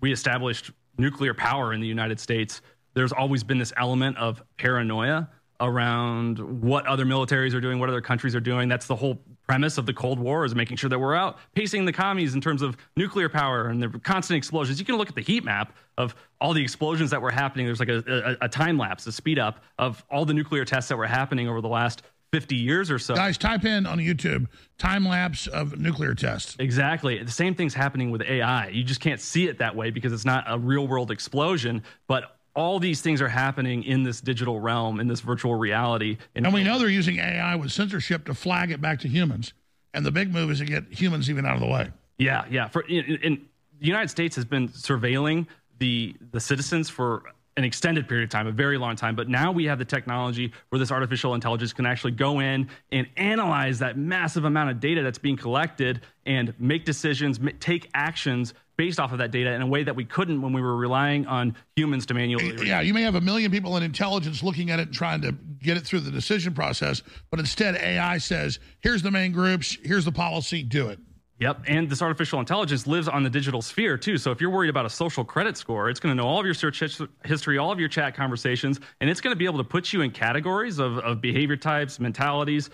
we 0.00 0.12
established 0.12 0.72
nuclear 0.98 1.34
power 1.34 1.72
in 1.72 1.80
the 1.80 1.86
United 1.86 2.18
States, 2.18 2.60
there's 2.94 3.12
always 3.12 3.44
been 3.44 3.58
this 3.58 3.72
element 3.76 4.16
of 4.18 4.42
paranoia 4.58 5.28
around 5.60 6.38
what 6.62 6.86
other 6.86 7.04
militaries 7.04 7.54
are 7.54 7.60
doing, 7.60 7.78
what 7.78 7.88
other 7.88 8.00
countries 8.00 8.34
are 8.34 8.40
doing. 8.40 8.68
That's 8.68 8.86
the 8.86 8.96
whole 8.96 9.20
premise 9.46 9.78
of 9.78 9.86
the 9.86 9.92
Cold 9.92 10.18
War 10.18 10.44
is 10.44 10.54
making 10.54 10.76
sure 10.78 10.90
that 10.90 10.98
we're 10.98 11.14
out 11.14 11.38
pacing 11.54 11.84
the 11.84 11.92
commies 11.92 12.34
in 12.34 12.40
terms 12.40 12.62
of 12.62 12.76
nuclear 12.96 13.28
power 13.28 13.68
and 13.68 13.82
the 13.82 13.88
constant 14.00 14.36
explosions. 14.36 14.78
You 14.78 14.84
can 14.84 14.96
look 14.96 15.08
at 15.08 15.14
the 15.14 15.20
heat 15.20 15.44
map 15.44 15.76
of 15.98 16.14
all 16.40 16.54
the 16.54 16.62
explosions 16.62 17.10
that 17.10 17.20
were 17.20 17.30
happening. 17.30 17.66
There's 17.66 17.80
like 17.80 17.88
a, 17.88 18.02
a, 18.40 18.46
a 18.46 18.48
time 18.48 18.78
lapse, 18.78 19.06
a 19.06 19.12
speed 19.12 19.38
up 19.38 19.62
of 19.78 20.04
all 20.10 20.24
the 20.24 20.34
nuclear 20.34 20.64
tests 20.64 20.88
that 20.88 20.96
were 20.96 21.06
happening 21.06 21.48
over 21.48 21.60
the 21.60 21.68
last 21.68 22.02
50 22.34 22.56
years 22.56 22.90
or 22.90 22.98
so. 22.98 23.14
Guys, 23.14 23.38
type 23.38 23.64
in 23.64 23.86
on 23.86 23.98
YouTube 23.98 24.48
time 24.76 25.06
lapse 25.06 25.46
of 25.46 25.78
nuclear 25.78 26.16
tests. 26.16 26.56
Exactly. 26.58 27.22
The 27.22 27.30
same 27.30 27.54
thing's 27.54 27.74
happening 27.74 28.10
with 28.10 28.22
AI. 28.22 28.70
You 28.70 28.82
just 28.82 29.00
can't 29.00 29.20
see 29.20 29.46
it 29.46 29.58
that 29.58 29.76
way 29.76 29.90
because 29.92 30.12
it's 30.12 30.24
not 30.24 30.42
a 30.48 30.58
real 30.58 30.88
world 30.88 31.12
explosion, 31.12 31.84
but 32.08 32.36
all 32.56 32.80
these 32.80 33.00
things 33.00 33.22
are 33.22 33.28
happening 33.28 33.84
in 33.84 34.02
this 34.02 34.20
digital 34.20 34.58
realm, 34.58 34.98
in 34.98 35.06
this 35.06 35.20
virtual 35.20 35.54
reality. 35.54 36.18
And, 36.34 36.44
and 36.44 36.52
we 36.52 36.64
know 36.64 36.76
they're 36.76 36.88
using 36.88 37.20
AI 37.20 37.54
with 37.54 37.70
censorship 37.70 38.24
to 38.24 38.34
flag 38.34 38.72
it 38.72 38.80
back 38.80 38.98
to 39.00 39.08
humans. 39.08 39.52
And 39.92 40.04
the 40.04 40.10
big 40.10 40.32
move 40.32 40.50
is 40.50 40.58
to 40.58 40.64
get 40.64 40.86
humans 40.90 41.30
even 41.30 41.46
out 41.46 41.54
of 41.54 41.60
the 41.60 41.68
way. 41.68 41.92
Yeah, 42.18 42.46
yeah. 42.50 42.66
For 42.66 42.82
in, 42.82 43.04
in 43.22 43.46
the 43.78 43.86
United 43.86 44.08
States 44.08 44.34
has 44.34 44.44
been 44.44 44.70
surveilling 44.70 45.46
the 45.78 46.16
the 46.32 46.40
citizens 46.40 46.90
for 46.90 47.22
an 47.56 47.64
extended 47.64 48.08
period 48.08 48.24
of 48.24 48.30
time, 48.30 48.46
a 48.46 48.52
very 48.52 48.78
long 48.78 48.96
time. 48.96 49.14
But 49.14 49.28
now 49.28 49.52
we 49.52 49.64
have 49.66 49.78
the 49.78 49.84
technology 49.84 50.52
where 50.70 50.78
this 50.78 50.90
artificial 50.90 51.34
intelligence 51.34 51.72
can 51.72 51.86
actually 51.86 52.12
go 52.12 52.40
in 52.40 52.68
and 52.90 53.06
analyze 53.16 53.78
that 53.78 53.96
massive 53.96 54.44
amount 54.44 54.70
of 54.70 54.80
data 54.80 55.02
that's 55.02 55.18
being 55.18 55.36
collected 55.36 56.00
and 56.26 56.52
make 56.58 56.84
decisions, 56.84 57.38
take 57.60 57.88
actions 57.94 58.54
based 58.76 58.98
off 58.98 59.12
of 59.12 59.18
that 59.18 59.30
data 59.30 59.52
in 59.52 59.62
a 59.62 59.66
way 59.66 59.84
that 59.84 59.94
we 59.94 60.04
couldn't 60.04 60.42
when 60.42 60.52
we 60.52 60.60
were 60.60 60.76
relying 60.76 61.26
on 61.26 61.54
humans 61.76 62.06
to 62.06 62.14
manually. 62.14 62.54
Yeah, 62.64 62.80
you 62.80 62.94
may 62.94 63.02
have 63.02 63.14
a 63.14 63.20
million 63.20 63.50
people 63.50 63.76
in 63.76 63.82
intelligence 63.82 64.42
looking 64.42 64.70
at 64.70 64.80
it 64.80 64.86
and 64.88 64.94
trying 64.94 65.20
to 65.22 65.32
get 65.32 65.76
it 65.76 65.84
through 65.84 66.00
the 66.00 66.10
decision 66.10 66.54
process, 66.54 67.02
but 67.30 67.38
instead 67.38 67.76
AI 67.76 68.18
says, 68.18 68.58
here's 68.80 69.02
the 69.02 69.10
main 69.10 69.32
groups, 69.32 69.76
here's 69.82 70.04
the 70.04 70.12
policy, 70.12 70.62
do 70.62 70.88
it. 70.88 70.98
Yep. 71.40 71.64
And 71.66 71.88
this 71.88 72.00
artificial 72.00 72.38
intelligence 72.38 72.86
lives 72.86 73.08
on 73.08 73.24
the 73.24 73.30
digital 73.30 73.60
sphere 73.60 73.98
too. 73.98 74.18
So 74.18 74.30
if 74.30 74.40
you're 74.40 74.50
worried 74.50 74.70
about 74.70 74.86
a 74.86 74.90
social 74.90 75.24
credit 75.24 75.56
score, 75.56 75.90
it's 75.90 75.98
going 75.98 76.16
to 76.16 76.22
know 76.22 76.28
all 76.28 76.38
of 76.38 76.44
your 76.46 76.54
search 76.54 76.82
history, 77.24 77.58
all 77.58 77.72
of 77.72 77.80
your 77.80 77.88
chat 77.88 78.14
conversations, 78.14 78.78
and 79.00 79.10
it's 79.10 79.20
going 79.20 79.32
to 79.32 79.38
be 79.38 79.44
able 79.44 79.58
to 79.58 79.64
put 79.64 79.92
you 79.92 80.02
in 80.02 80.12
categories 80.12 80.78
of, 80.78 80.98
of 80.98 81.20
behavior 81.20 81.56
types, 81.56 81.98
mentalities, 81.98 82.70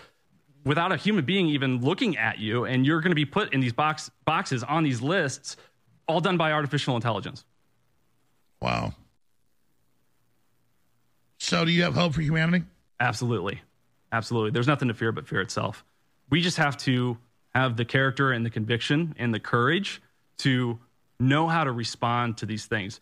without 0.63 0.91
a 0.91 0.95
human 0.95 1.25
being 1.25 1.47
even 1.47 1.81
looking 1.81 2.17
at 2.17 2.37
you. 2.37 2.65
And 2.65 2.85
you're 2.85 3.01
going 3.01 3.11
to 3.11 3.15
be 3.15 3.25
put 3.25 3.51
in 3.51 3.61
these 3.61 3.73
box, 3.73 4.11
boxes 4.25 4.63
on 4.63 4.83
these 4.83 5.01
lists, 5.01 5.57
all 6.07 6.21
done 6.21 6.37
by 6.37 6.51
artificial 6.51 6.95
intelligence. 6.95 7.45
Wow. 8.61 8.93
So 11.39 11.65
do 11.65 11.71
you 11.71 11.81
have 11.81 11.95
hope 11.95 12.13
for 12.13 12.21
humanity? 12.21 12.63
Absolutely. 12.99 13.59
Absolutely. 14.11 14.51
There's 14.51 14.67
nothing 14.67 14.89
to 14.89 14.93
fear 14.93 15.11
but 15.11 15.27
fear 15.27 15.41
itself. 15.41 15.83
We 16.29 16.41
just 16.41 16.57
have 16.57 16.77
to 16.77 17.17
have 17.53 17.77
the 17.77 17.85
character 17.85 18.31
and 18.31 18.45
the 18.45 18.49
conviction 18.49 19.15
and 19.17 19.33
the 19.33 19.39
courage 19.39 20.01
to 20.39 20.79
know 21.19 21.47
how 21.47 21.63
to 21.63 21.71
respond 21.71 22.37
to 22.37 22.45
these 22.45 22.65
things. 22.65 22.99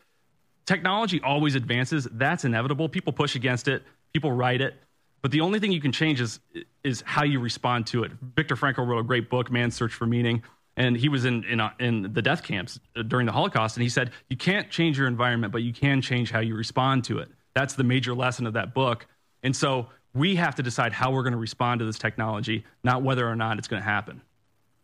Technology 0.65 1.21
always 1.21 1.55
advances. 1.55 2.07
That's 2.11 2.45
inevitable. 2.45 2.89
People 2.89 3.13
push 3.13 3.35
against 3.35 3.67
it, 3.67 3.83
people 4.13 4.31
write 4.31 4.61
it. 4.61 4.75
But 5.21 5.31
the 5.31 5.41
only 5.41 5.59
thing 5.59 5.71
you 5.71 5.81
can 5.81 5.91
change 5.91 6.21
is, 6.21 6.39
is 6.83 7.03
how 7.05 7.23
you 7.23 7.39
respond 7.39 7.87
to 7.87 8.03
it. 8.03 8.11
Viktor 8.35 8.55
Frankl 8.55 8.87
wrote 8.87 8.99
a 8.99 9.03
great 9.03 9.29
book, 9.29 9.51
Man's 9.51 9.75
Search 9.75 9.93
for 9.93 10.05
Meaning. 10.05 10.43
And 10.77 10.95
he 10.95 11.09
was 11.09 11.25
in, 11.25 11.43
in, 11.43 11.61
in 11.79 12.13
the 12.13 12.21
death 12.21 12.41
camps 12.41 12.79
during 13.07 13.25
the 13.25 13.33
Holocaust. 13.33 13.75
And 13.75 13.83
he 13.83 13.89
said, 13.89 14.11
You 14.29 14.37
can't 14.37 14.69
change 14.69 14.97
your 14.97 15.07
environment, 15.07 15.51
but 15.51 15.61
you 15.61 15.73
can 15.73 16.01
change 16.01 16.31
how 16.31 16.39
you 16.39 16.55
respond 16.55 17.03
to 17.05 17.19
it. 17.19 17.27
That's 17.53 17.73
the 17.73 17.83
major 17.83 18.13
lesson 18.13 18.47
of 18.47 18.53
that 18.53 18.73
book. 18.73 19.05
And 19.43 19.53
so 19.53 19.87
we 20.13 20.35
have 20.35 20.55
to 20.55 20.63
decide 20.63 20.93
how 20.93 21.11
we're 21.11 21.23
going 21.23 21.33
to 21.33 21.39
respond 21.39 21.79
to 21.79 21.85
this 21.85 21.99
technology, 21.99 22.63
not 22.83 23.03
whether 23.03 23.27
or 23.27 23.35
not 23.35 23.57
it's 23.57 23.67
going 23.67 23.81
to 23.81 23.87
happen. 23.87 24.21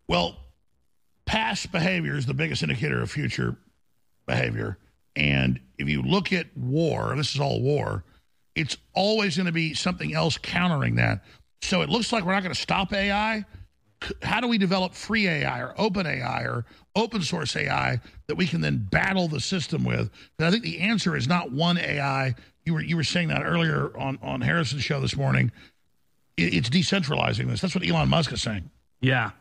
Well, 0.07 0.37
past 1.25 1.71
behavior 1.71 2.15
is 2.15 2.25
the 2.25 2.33
biggest 2.33 2.63
indicator 2.63 3.01
of 3.01 3.11
future 3.11 3.57
behavior. 4.25 4.77
And 5.15 5.59
if 5.77 5.87
you 5.87 6.01
look 6.01 6.33
at 6.33 6.55
war, 6.57 7.13
this 7.15 7.33
is 7.33 7.39
all 7.39 7.61
war, 7.61 8.03
it's 8.55 8.77
always 8.93 9.35
going 9.37 9.47
to 9.47 9.51
be 9.51 9.73
something 9.73 10.13
else 10.13 10.37
countering 10.37 10.95
that. 10.95 11.23
So 11.61 11.81
it 11.81 11.89
looks 11.89 12.13
like 12.13 12.25
we're 12.25 12.33
not 12.33 12.43
going 12.43 12.53
to 12.53 12.61
stop 12.61 12.93
AI, 12.93 13.45
how 14.21 14.41
do 14.41 14.47
we 14.47 14.57
develop 14.57 14.93
free 14.93 15.27
AI 15.27 15.61
or 15.61 15.73
open 15.77 16.05
AI 16.05 16.41
or 16.43 16.65
open 16.95 17.21
source 17.21 17.55
AI 17.55 17.99
that 18.27 18.35
we 18.35 18.45
can 18.47 18.61
then 18.61 18.87
battle 18.91 19.27
the 19.27 19.39
system 19.39 19.83
with? 19.83 20.09
But 20.37 20.47
I 20.47 20.51
think 20.51 20.63
the 20.63 20.79
answer 20.79 21.15
is 21.15 21.27
not 21.27 21.51
one 21.51 21.77
AI. 21.77 22.35
You 22.65 22.73
were 22.73 22.81
you 22.81 22.95
were 22.95 23.03
saying 23.03 23.29
that 23.29 23.43
earlier 23.43 23.97
on 23.97 24.19
on 24.21 24.41
Harrison's 24.41 24.83
show 24.83 24.99
this 24.99 25.15
morning. 25.15 25.51
It's 26.37 26.69
decentralizing 26.69 27.47
this. 27.47 27.61
That's 27.61 27.73
what 27.73 27.87
Elon 27.87 28.09
Musk 28.09 28.33
is 28.33 28.41
saying. 28.41 28.69
Yeah. 28.99 29.31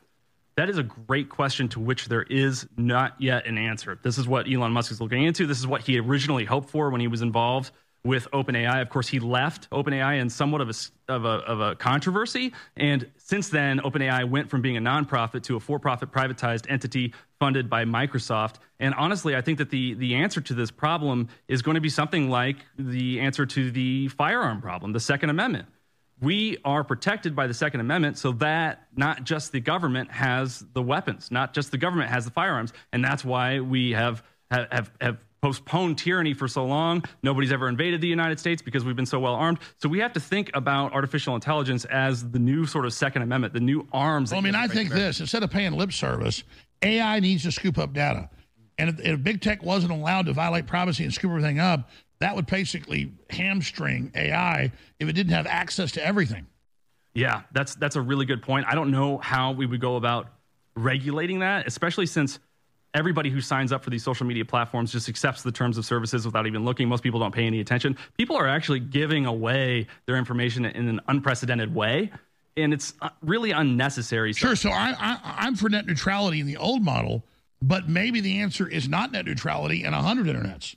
That 0.56 0.70
is 0.70 0.78
a 0.78 0.84
great 0.84 1.28
question 1.28 1.68
to 1.70 1.80
which 1.80 2.06
there 2.06 2.22
is 2.22 2.66
not 2.76 3.20
yet 3.20 3.46
an 3.46 3.58
answer. 3.58 3.98
This 4.02 4.18
is 4.18 4.28
what 4.28 4.50
Elon 4.50 4.72
Musk 4.72 4.92
is 4.92 5.00
looking 5.00 5.24
into. 5.24 5.46
This 5.46 5.58
is 5.58 5.66
what 5.66 5.80
he 5.80 5.98
originally 5.98 6.44
hoped 6.44 6.70
for 6.70 6.90
when 6.90 7.00
he 7.00 7.08
was 7.08 7.22
involved 7.22 7.72
with 8.04 8.30
OpenAI. 8.32 8.82
Of 8.82 8.90
course, 8.90 9.08
he 9.08 9.18
left 9.18 9.68
OpenAI 9.70 10.20
in 10.20 10.28
somewhat 10.30 10.60
of 10.60 10.68
a, 10.68 11.12
of 11.12 11.24
a, 11.24 11.28
of 11.28 11.60
a 11.60 11.74
controversy. 11.74 12.52
And 12.76 13.10
since 13.16 13.48
then, 13.48 13.80
OpenAI 13.80 14.28
went 14.28 14.50
from 14.50 14.60
being 14.60 14.76
a 14.76 14.80
nonprofit 14.80 15.42
to 15.44 15.56
a 15.56 15.60
for 15.60 15.78
profit 15.78 16.12
privatized 16.12 16.70
entity 16.70 17.14
funded 17.40 17.68
by 17.68 17.84
Microsoft. 17.84 18.56
And 18.78 18.94
honestly, 18.94 19.34
I 19.34 19.40
think 19.40 19.58
that 19.58 19.70
the, 19.70 19.94
the 19.94 20.14
answer 20.16 20.40
to 20.42 20.54
this 20.54 20.70
problem 20.70 21.28
is 21.48 21.62
going 21.62 21.76
to 21.76 21.80
be 21.80 21.88
something 21.88 22.28
like 22.30 22.56
the 22.78 23.20
answer 23.20 23.46
to 23.46 23.70
the 23.70 24.08
firearm 24.08 24.60
problem, 24.60 24.92
the 24.92 25.00
Second 25.00 25.30
Amendment. 25.30 25.66
We 26.20 26.58
are 26.64 26.84
protected 26.84 27.34
by 27.34 27.46
the 27.46 27.54
Second 27.54 27.80
Amendment 27.80 28.18
so 28.18 28.32
that 28.32 28.86
not 28.96 29.24
just 29.24 29.52
the 29.52 29.60
government 29.60 30.10
has 30.10 30.64
the 30.72 30.82
weapons, 30.82 31.30
not 31.30 31.54
just 31.54 31.70
the 31.70 31.78
government 31.78 32.10
has 32.10 32.24
the 32.24 32.30
firearms. 32.30 32.72
And 32.92 33.04
that's 33.04 33.24
why 33.24 33.60
we 33.60 33.92
have, 33.92 34.22
have, 34.50 34.92
have 35.00 35.18
postponed 35.44 35.98
tyranny 35.98 36.32
for 36.32 36.48
so 36.48 36.64
long. 36.64 37.04
Nobody's 37.22 37.52
ever 37.52 37.68
invaded 37.68 38.00
the 38.00 38.08
United 38.08 38.40
States 38.40 38.62
because 38.62 38.82
we've 38.82 38.96
been 38.96 39.04
so 39.04 39.20
well 39.20 39.34
armed. 39.34 39.58
So 39.76 39.90
we 39.90 39.98
have 39.98 40.14
to 40.14 40.20
think 40.20 40.50
about 40.54 40.94
artificial 40.94 41.34
intelligence 41.34 41.84
as 41.84 42.30
the 42.30 42.38
new 42.38 42.64
sort 42.64 42.86
of 42.86 42.94
Second 42.94 43.20
Amendment, 43.20 43.52
the 43.52 43.60
new 43.60 43.86
arms. 43.92 44.30
Well, 44.30 44.40
I 44.40 44.42
mean, 44.42 44.54
I 44.54 44.68
think 44.68 44.90
this 44.90 45.20
instead 45.20 45.42
of 45.42 45.50
paying 45.50 45.72
lip 45.72 45.92
service, 45.92 46.44
AI 46.80 47.20
needs 47.20 47.42
to 47.42 47.52
scoop 47.52 47.76
up 47.76 47.92
data. 47.92 48.30
And 48.78 48.88
if, 48.88 49.00
if 49.00 49.22
big 49.22 49.42
tech 49.42 49.62
wasn't 49.62 49.92
allowed 49.92 50.26
to 50.26 50.32
violate 50.32 50.66
privacy 50.66 51.04
and 51.04 51.12
scoop 51.12 51.30
everything 51.30 51.58
up, 51.58 51.90
that 52.24 52.34
would 52.34 52.46
basically 52.46 53.12
hamstring 53.28 54.10
AI 54.14 54.72
if 54.98 55.08
it 55.08 55.12
didn't 55.12 55.32
have 55.32 55.46
access 55.46 55.92
to 55.92 56.04
everything. 56.04 56.46
Yeah, 57.12 57.42
that's 57.52 57.74
that's 57.76 57.96
a 57.96 58.00
really 58.00 58.24
good 58.24 58.42
point. 58.42 58.66
I 58.68 58.74
don't 58.74 58.90
know 58.90 59.18
how 59.18 59.52
we 59.52 59.66
would 59.66 59.80
go 59.80 59.96
about 59.96 60.28
regulating 60.74 61.40
that, 61.40 61.66
especially 61.66 62.06
since 62.06 62.38
everybody 62.94 63.28
who 63.28 63.40
signs 63.40 63.72
up 63.72 63.84
for 63.84 63.90
these 63.90 64.02
social 64.02 64.24
media 64.26 64.44
platforms 64.44 64.90
just 64.90 65.08
accepts 65.08 65.42
the 65.42 65.52
terms 65.52 65.76
of 65.76 65.84
services 65.84 66.24
without 66.24 66.46
even 66.46 66.64
looking. 66.64 66.88
Most 66.88 67.02
people 67.02 67.20
don't 67.20 67.34
pay 67.34 67.46
any 67.46 67.60
attention. 67.60 67.96
People 68.16 68.36
are 68.36 68.48
actually 68.48 68.80
giving 68.80 69.26
away 69.26 69.86
their 70.06 70.16
information 70.16 70.64
in 70.64 70.88
an 70.88 71.00
unprecedented 71.08 71.74
way. 71.74 72.10
And 72.56 72.72
it's 72.72 72.94
uh, 73.02 73.10
really 73.20 73.50
unnecessary. 73.50 74.32
Sure. 74.32 74.54
So 74.54 74.70
I, 74.70 74.94
I, 74.98 75.18
I'm 75.38 75.56
for 75.56 75.68
net 75.68 75.86
neutrality 75.86 76.38
in 76.38 76.46
the 76.46 76.56
old 76.56 76.82
model, 76.82 77.24
but 77.60 77.88
maybe 77.88 78.20
the 78.20 78.38
answer 78.38 78.68
is 78.68 78.88
not 78.88 79.10
net 79.10 79.26
neutrality 79.26 79.82
in 79.82 79.92
100 79.92 80.26
internets. 80.26 80.76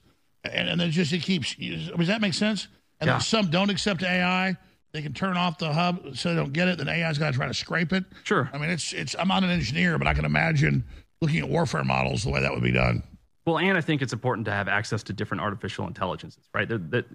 And, 0.53 0.69
and 0.69 0.79
then 0.79 0.91
just 0.91 1.13
it 1.13 1.21
keeps, 1.21 1.55
does 1.55 2.07
that 2.07 2.21
make 2.21 2.33
sense? 2.33 2.67
And 2.99 3.07
yeah. 3.07 3.13
then 3.13 3.21
some 3.21 3.49
don't 3.49 3.69
accept 3.69 4.03
AI. 4.03 4.57
They 4.93 5.01
can 5.01 5.13
turn 5.13 5.37
off 5.37 5.57
the 5.57 5.71
hub 5.73 6.15
so 6.17 6.29
they 6.29 6.35
don't 6.35 6.53
get 6.53 6.67
it. 6.67 6.77
Then 6.77 6.89
AI's 6.89 7.17
got 7.17 7.31
to 7.31 7.37
try 7.37 7.47
to 7.47 7.53
scrape 7.53 7.93
it. 7.93 8.05
Sure. 8.23 8.49
I 8.53 8.57
mean, 8.57 8.69
it's, 8.69 8.93
it's, 8.93 9.15
I'm 9.19 9.27
not 9.27 9.43
an 9.43 9.49
engineer, 9.49 9.97
but 9.97 10.07
I 10.07 10.13
can 10.13 10.25
imagine 10.25 10.83
looking 11.21 11.39
at 11.39 11.49
warfare 11.49 11.83
models 11.83 12.23
the 12.23 12.29
way 12.29 12.41
that 12.41 12.51
would 12.51 12.63
be 12.63 12.71
done. 12.71 13.03
Well, 13.45 13.59
and 13.59 13.77
I 13.77 13.81
think 13.81 14.01
it's 14.01 14.13
important 14.13 14.45
to 14.45 14.51
have 14.51 14.67
access 14.67 15.03
to 15.03 15.13
different 15.13 15.41
artificial 15.41 15.87
intelligences, 15.87 16.43
right? 16.53 16.67
That, 16.67 16.91
that 16.91 17.05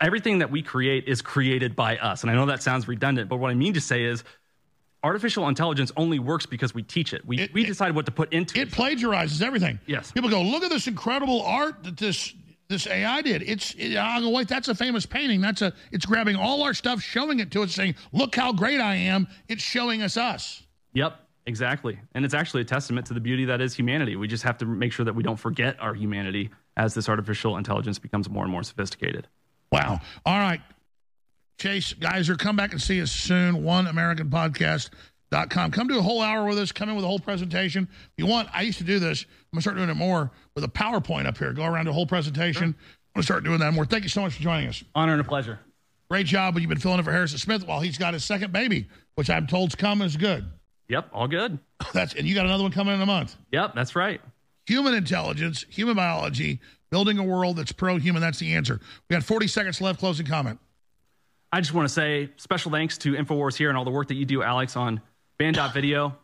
everything 0.00 0.38
that 0.38 0.50
we 0.50 0.62
create 0.62 1.06
is 1.06 1.22
created 1.22 1.76
by 1.76 1.98
us. 1.98 2.22
And 2.22 2.30
I 2.30 2.34
know 2.34 2.46
that 2.46 2.62
sounds 2.62 2.88
redundant, 2.88 3.28
but 3.28 3.36
what 3.36 3.50
I 3.50 3.54
mean 3.54 3.74
to 3.74 3.80
say 3.80 4.04
is 4.04 4.24
artificial 5.04 5.48
intelligence 5.48 5.92
only 5.96 6.18
works 6.18 6.46
because 6.46 6.74
we 6.74 6.82
teach 6.82 7.12
it. 7.12 7.26
We, 7.26 7.38
it, 7.40 7.52
we 7.52 7.64
decide 7.64 7.94
what 7.94 8.06
to 8.06 8.12
put 8.12 8.32
into 8.32 8.58
it. 8.58 8.68
It 8.68 8.70
plagiarizes 8.72 9.42
everything. 9.42 9.78
Yes. 9.86 10.12
People 10.12 10.30
go, 10.30 10.42
look 10.42 10.62
at 10.62 10.70
this 10.70 10.86
incredible 10.86 11.42
art 11.42 11.82
that 11.84 11.96
this 11.96 12.32
this 12.72 12.86
AI 12.86 13.22
did. 13.22 13.42
It's 13.42 13.74
it, 13.78 13.94
go, 13.94 14.30
wait, 14.30 14.48
that's 14.48 14.68
a 14.68 14.74
famous 14.74 15.06
painting. 15.06 15.40
That's 15.40 15.62
a 15.62 15.72
it's 15.92 16.04
grabbing 16.04 16.36
all 16.36 16.62
our 16.62 16.74
stuff, 16.74 17.00
showing 17.00 17.38
it 17.38 17.50
to 17.52 17.62
us, 17.62 17.72
saying, 17.72 17.94
look 18.12 18.34
how 18.34 18.52
great 18.52 18.80
I 18.80 18.96
am. 18.96 19.28
It's 19.48 19.62
showing 19.62 20.02
us 20.02 20.16
us. 20.16 20.62
Yep. 20.94 21.18
Exactly. 21.46 21.98
And 22.14 22.24
it's 22.24 22.34
actually 22.34 22.62
a 22.62 22.64
testament 22.64 23.06
to 23.08 23.14
the 23.14 23.20
beauty 23.20 23.44
that 23.46 23.60
is 23.60 23.74
humanity. 23.74 24.14
We 24.14 24.28
just 24.28 24.44
have 24.44 24.58
to 24.58 24.64
make 24.64 24.92
sure 24.92 25.04
that 25.04 25.14
we 25.14 25.24
don't 25.24 25.38
forget 25.38 25.76
our 25.80 25.92
humanity 25.92 26.50
as 26.76 26.94
this 26.94 27.08
artificial 27.08 27.56
intelligence 27.56 27.98
becomes 27.98 28.30
more 28.30 28.44
and 28.44 28.52
more 28.52 28.62
sophisticated. 28.62 29.26
Wow. 29.72 30.00
All 30.24 30.38
right. 30.38 30.60
Chase, 31.58 31.92
Geiser, 31.94 32.36
come 32.36 32.56
back 32.56 32.72
and 32.72 32.80
see 32.80 33.02
us 33.02 33.10
soon. 33.10 33.64
OneAmericanPodcast.com. 35.32 35.70
Come 35.70 35.88
do 35.88 35.98
a 35.98 36.02
whole 36.02 36.20
hour 36.20 36.46
with 36.46 36.58
us. 36.58 36.72
Come 36.72 36.88
in 36.88 36.96
with 36.96 37.04
a 37.04 37.08
whole 37.08 37.18
presentation. 37.18 37.88
If 37.90 38.10
you 38.16 38.26
want, 38.26 38.48
I 38.52 38.62
used 38.62 38.78
to 38.78 38.84
do 38.84 38.98
this. 38.98 39.22
I'm 39.22 39.56
going 39.56 39.58
to 39.58 39.62
start 39.62 39.76
doing 39.76 39.88
it 39.88 39.94
more 39.94 40.30
with 40.54 40.64
a 40.64 40.68
PowerPoint 40.68 41.26
up 41.26 41.38
here. 41.38 41.52
Go 41.52 41.64
around 41.64 41.88
a 41.88 41.92
whole 41.92 42.06
presentation. 42.06 42.72
Sure. 42.72 42.86
I'm 43.14 43.14
going 43.14 43.22
to 43.22 43.22
start 43.22 43.44
doing 43.44 43.58
that 43.60 43.72
more. 43.72 43.84
Thank 43.84 44.04
you 44.04 44.08
so 44.08 44.22
much 44.22 44.34
for 44.34 44.42
joining 44.42 44.68
us. 44.68 44.82
Honor 44.94 45.12
and 45.12 45.20
a 45.20 45.24
pleasure. 45.24 45.58
Great 46.08 46.26
job. 46.26 46.58
You've 46.58 46.68
been 46.68 46.78
filling 46.78 46.98
in 46.98 47.04
for 47.04 47.12
Harrison 47.12 47.38
Smith 47.38 47.66
while 47.66 47.80
he's 47.80 47.98
got 47.98 48.14
his 48.14 48.24
second 48.24 48.52
baby, 48.52 48.88
which 49.14 49.30
I'm 49.30 49.46
told's 49.46 49.74
coming 49.74 50.06
is 50.06 50.16
good. 50.16 50.44
Yep, 50.88 51.10
all 51.12 51.28
good. 51.28 51.58
That's 51.94 52.14
and 52.14 52.26
you 52.26 52.34
got 52.34 52.44
another 52.44 52.62
one 52.62 52.72
coming 52.72 52.94
in 52.94 53.00
a 53.00 53.06
month. 53.06 53.36
Yep, 53.50 53.74
that's 53.74 53.96
right. 53.96 54.20
Human 54.66 54.94
intelligence, 54.94 55.64
human 55.68 55.96
biology, 55.96 56.60
building 56.90 57.18
a 57.18 57.22
world 57.22 57.56
that's 57.56 57.72
pro-human. 57.72 58.20
That's 58.20 58.38
the 58.38 58.54
answer. 58.54 58.78
We 59.08 59.14
got 59.14 59.24
40 59.24 59.48
seconds 59.48 59.80
left. 59.80 59.98
Closing 59.98 60.26
comment. 60.26 60.60
I 61.50 61.60
just 61.60 61.74
want 61.74 61.88
to 61.88 61.92
say 61.92 62.30
special 62.36 62.70
thanks 62.70 62.98
to 62.98 63.14
Infowars 63.14 63.56
here 63.56 63.70
and 63.70 63.76
all 63.76 63.84
the 63.84 63.90
work 63.90 64.08
that 64.08 64.14
you 64.14 64.24
do, 64.24 64.42
Alex, 64.42 64.76
on 64.76 65.00
Banned.video. 65.42 66.16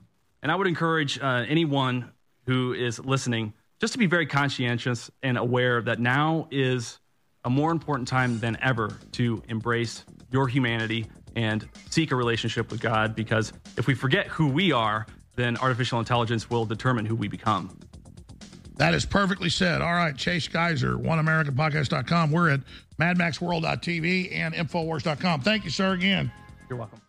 And 0.42 0.52
I 0.52 0.54
would 0.54 0.68
encourage 0.68 1.18
uh, 1.18 1.44
anyone 1.48 2.12
who 2.46 2.72
is 2.72 3.00
listening 3.00 3.52
just 3.81 3.92
to 3.94 3.98
be 3.98 4.07
very 4.07 4.26
conscientious 4.26 5.11
and 5.24 5.37
aware 5.37 5.83
that 5.83 5.98
now 5.98 6.46
is 6.52 7.00
a 7.44 7.50
more 7.50 7.72
important 7.72 8.07
time 8.07 8.38
than 8.38 8.57
ever 8.62 8.96
to 9.12 9.42
embrace 9.48 10.04
your 10.31 10.46
humanity 10.46 11.07
and 11.35 11.68
seek 11.90 12.12
a 12.12 12.16
relationship 12.16 12.70
with 12.70 12.81
God 12.81 13.16
because 13.16 13.52
if 13.76 13.88
we 13.88 13.94
forget 13.94 14.28
who 14.28 14.46
we 14.46 14.70
are, 14.70 15.04
then 15.35 15.57
artificial 15.57 15.98
intelligence 15.98 16.48
will 16.48 16.64
determine 16.64 17.04
who 17.04 17.16
we 17.16 17.26
become. 17.26 17.76
That 18.76 18.94
is 18.94 19.04
perfectly 19.04 19.48
said. 19.48 19.83
All 19.83 19.94
right, 19.94 20.16
Chase 20.16 20.46
Geiser, 20.46 20.94
OneAmericanPodcast.com. 20.94 22.31
We're 22.31 22.50
at 22.50 22.61
MadMaxWorld.tv 23.00 24.33
and 24.33 24.54
Infowars.com. 24.54 25.40
Thank 25.40 25.64
you, 25.64 25.70
sir, 25.70 25.94
again. 25.94 26.31
You're 26.68 26.78
welcome. 26.78 27.00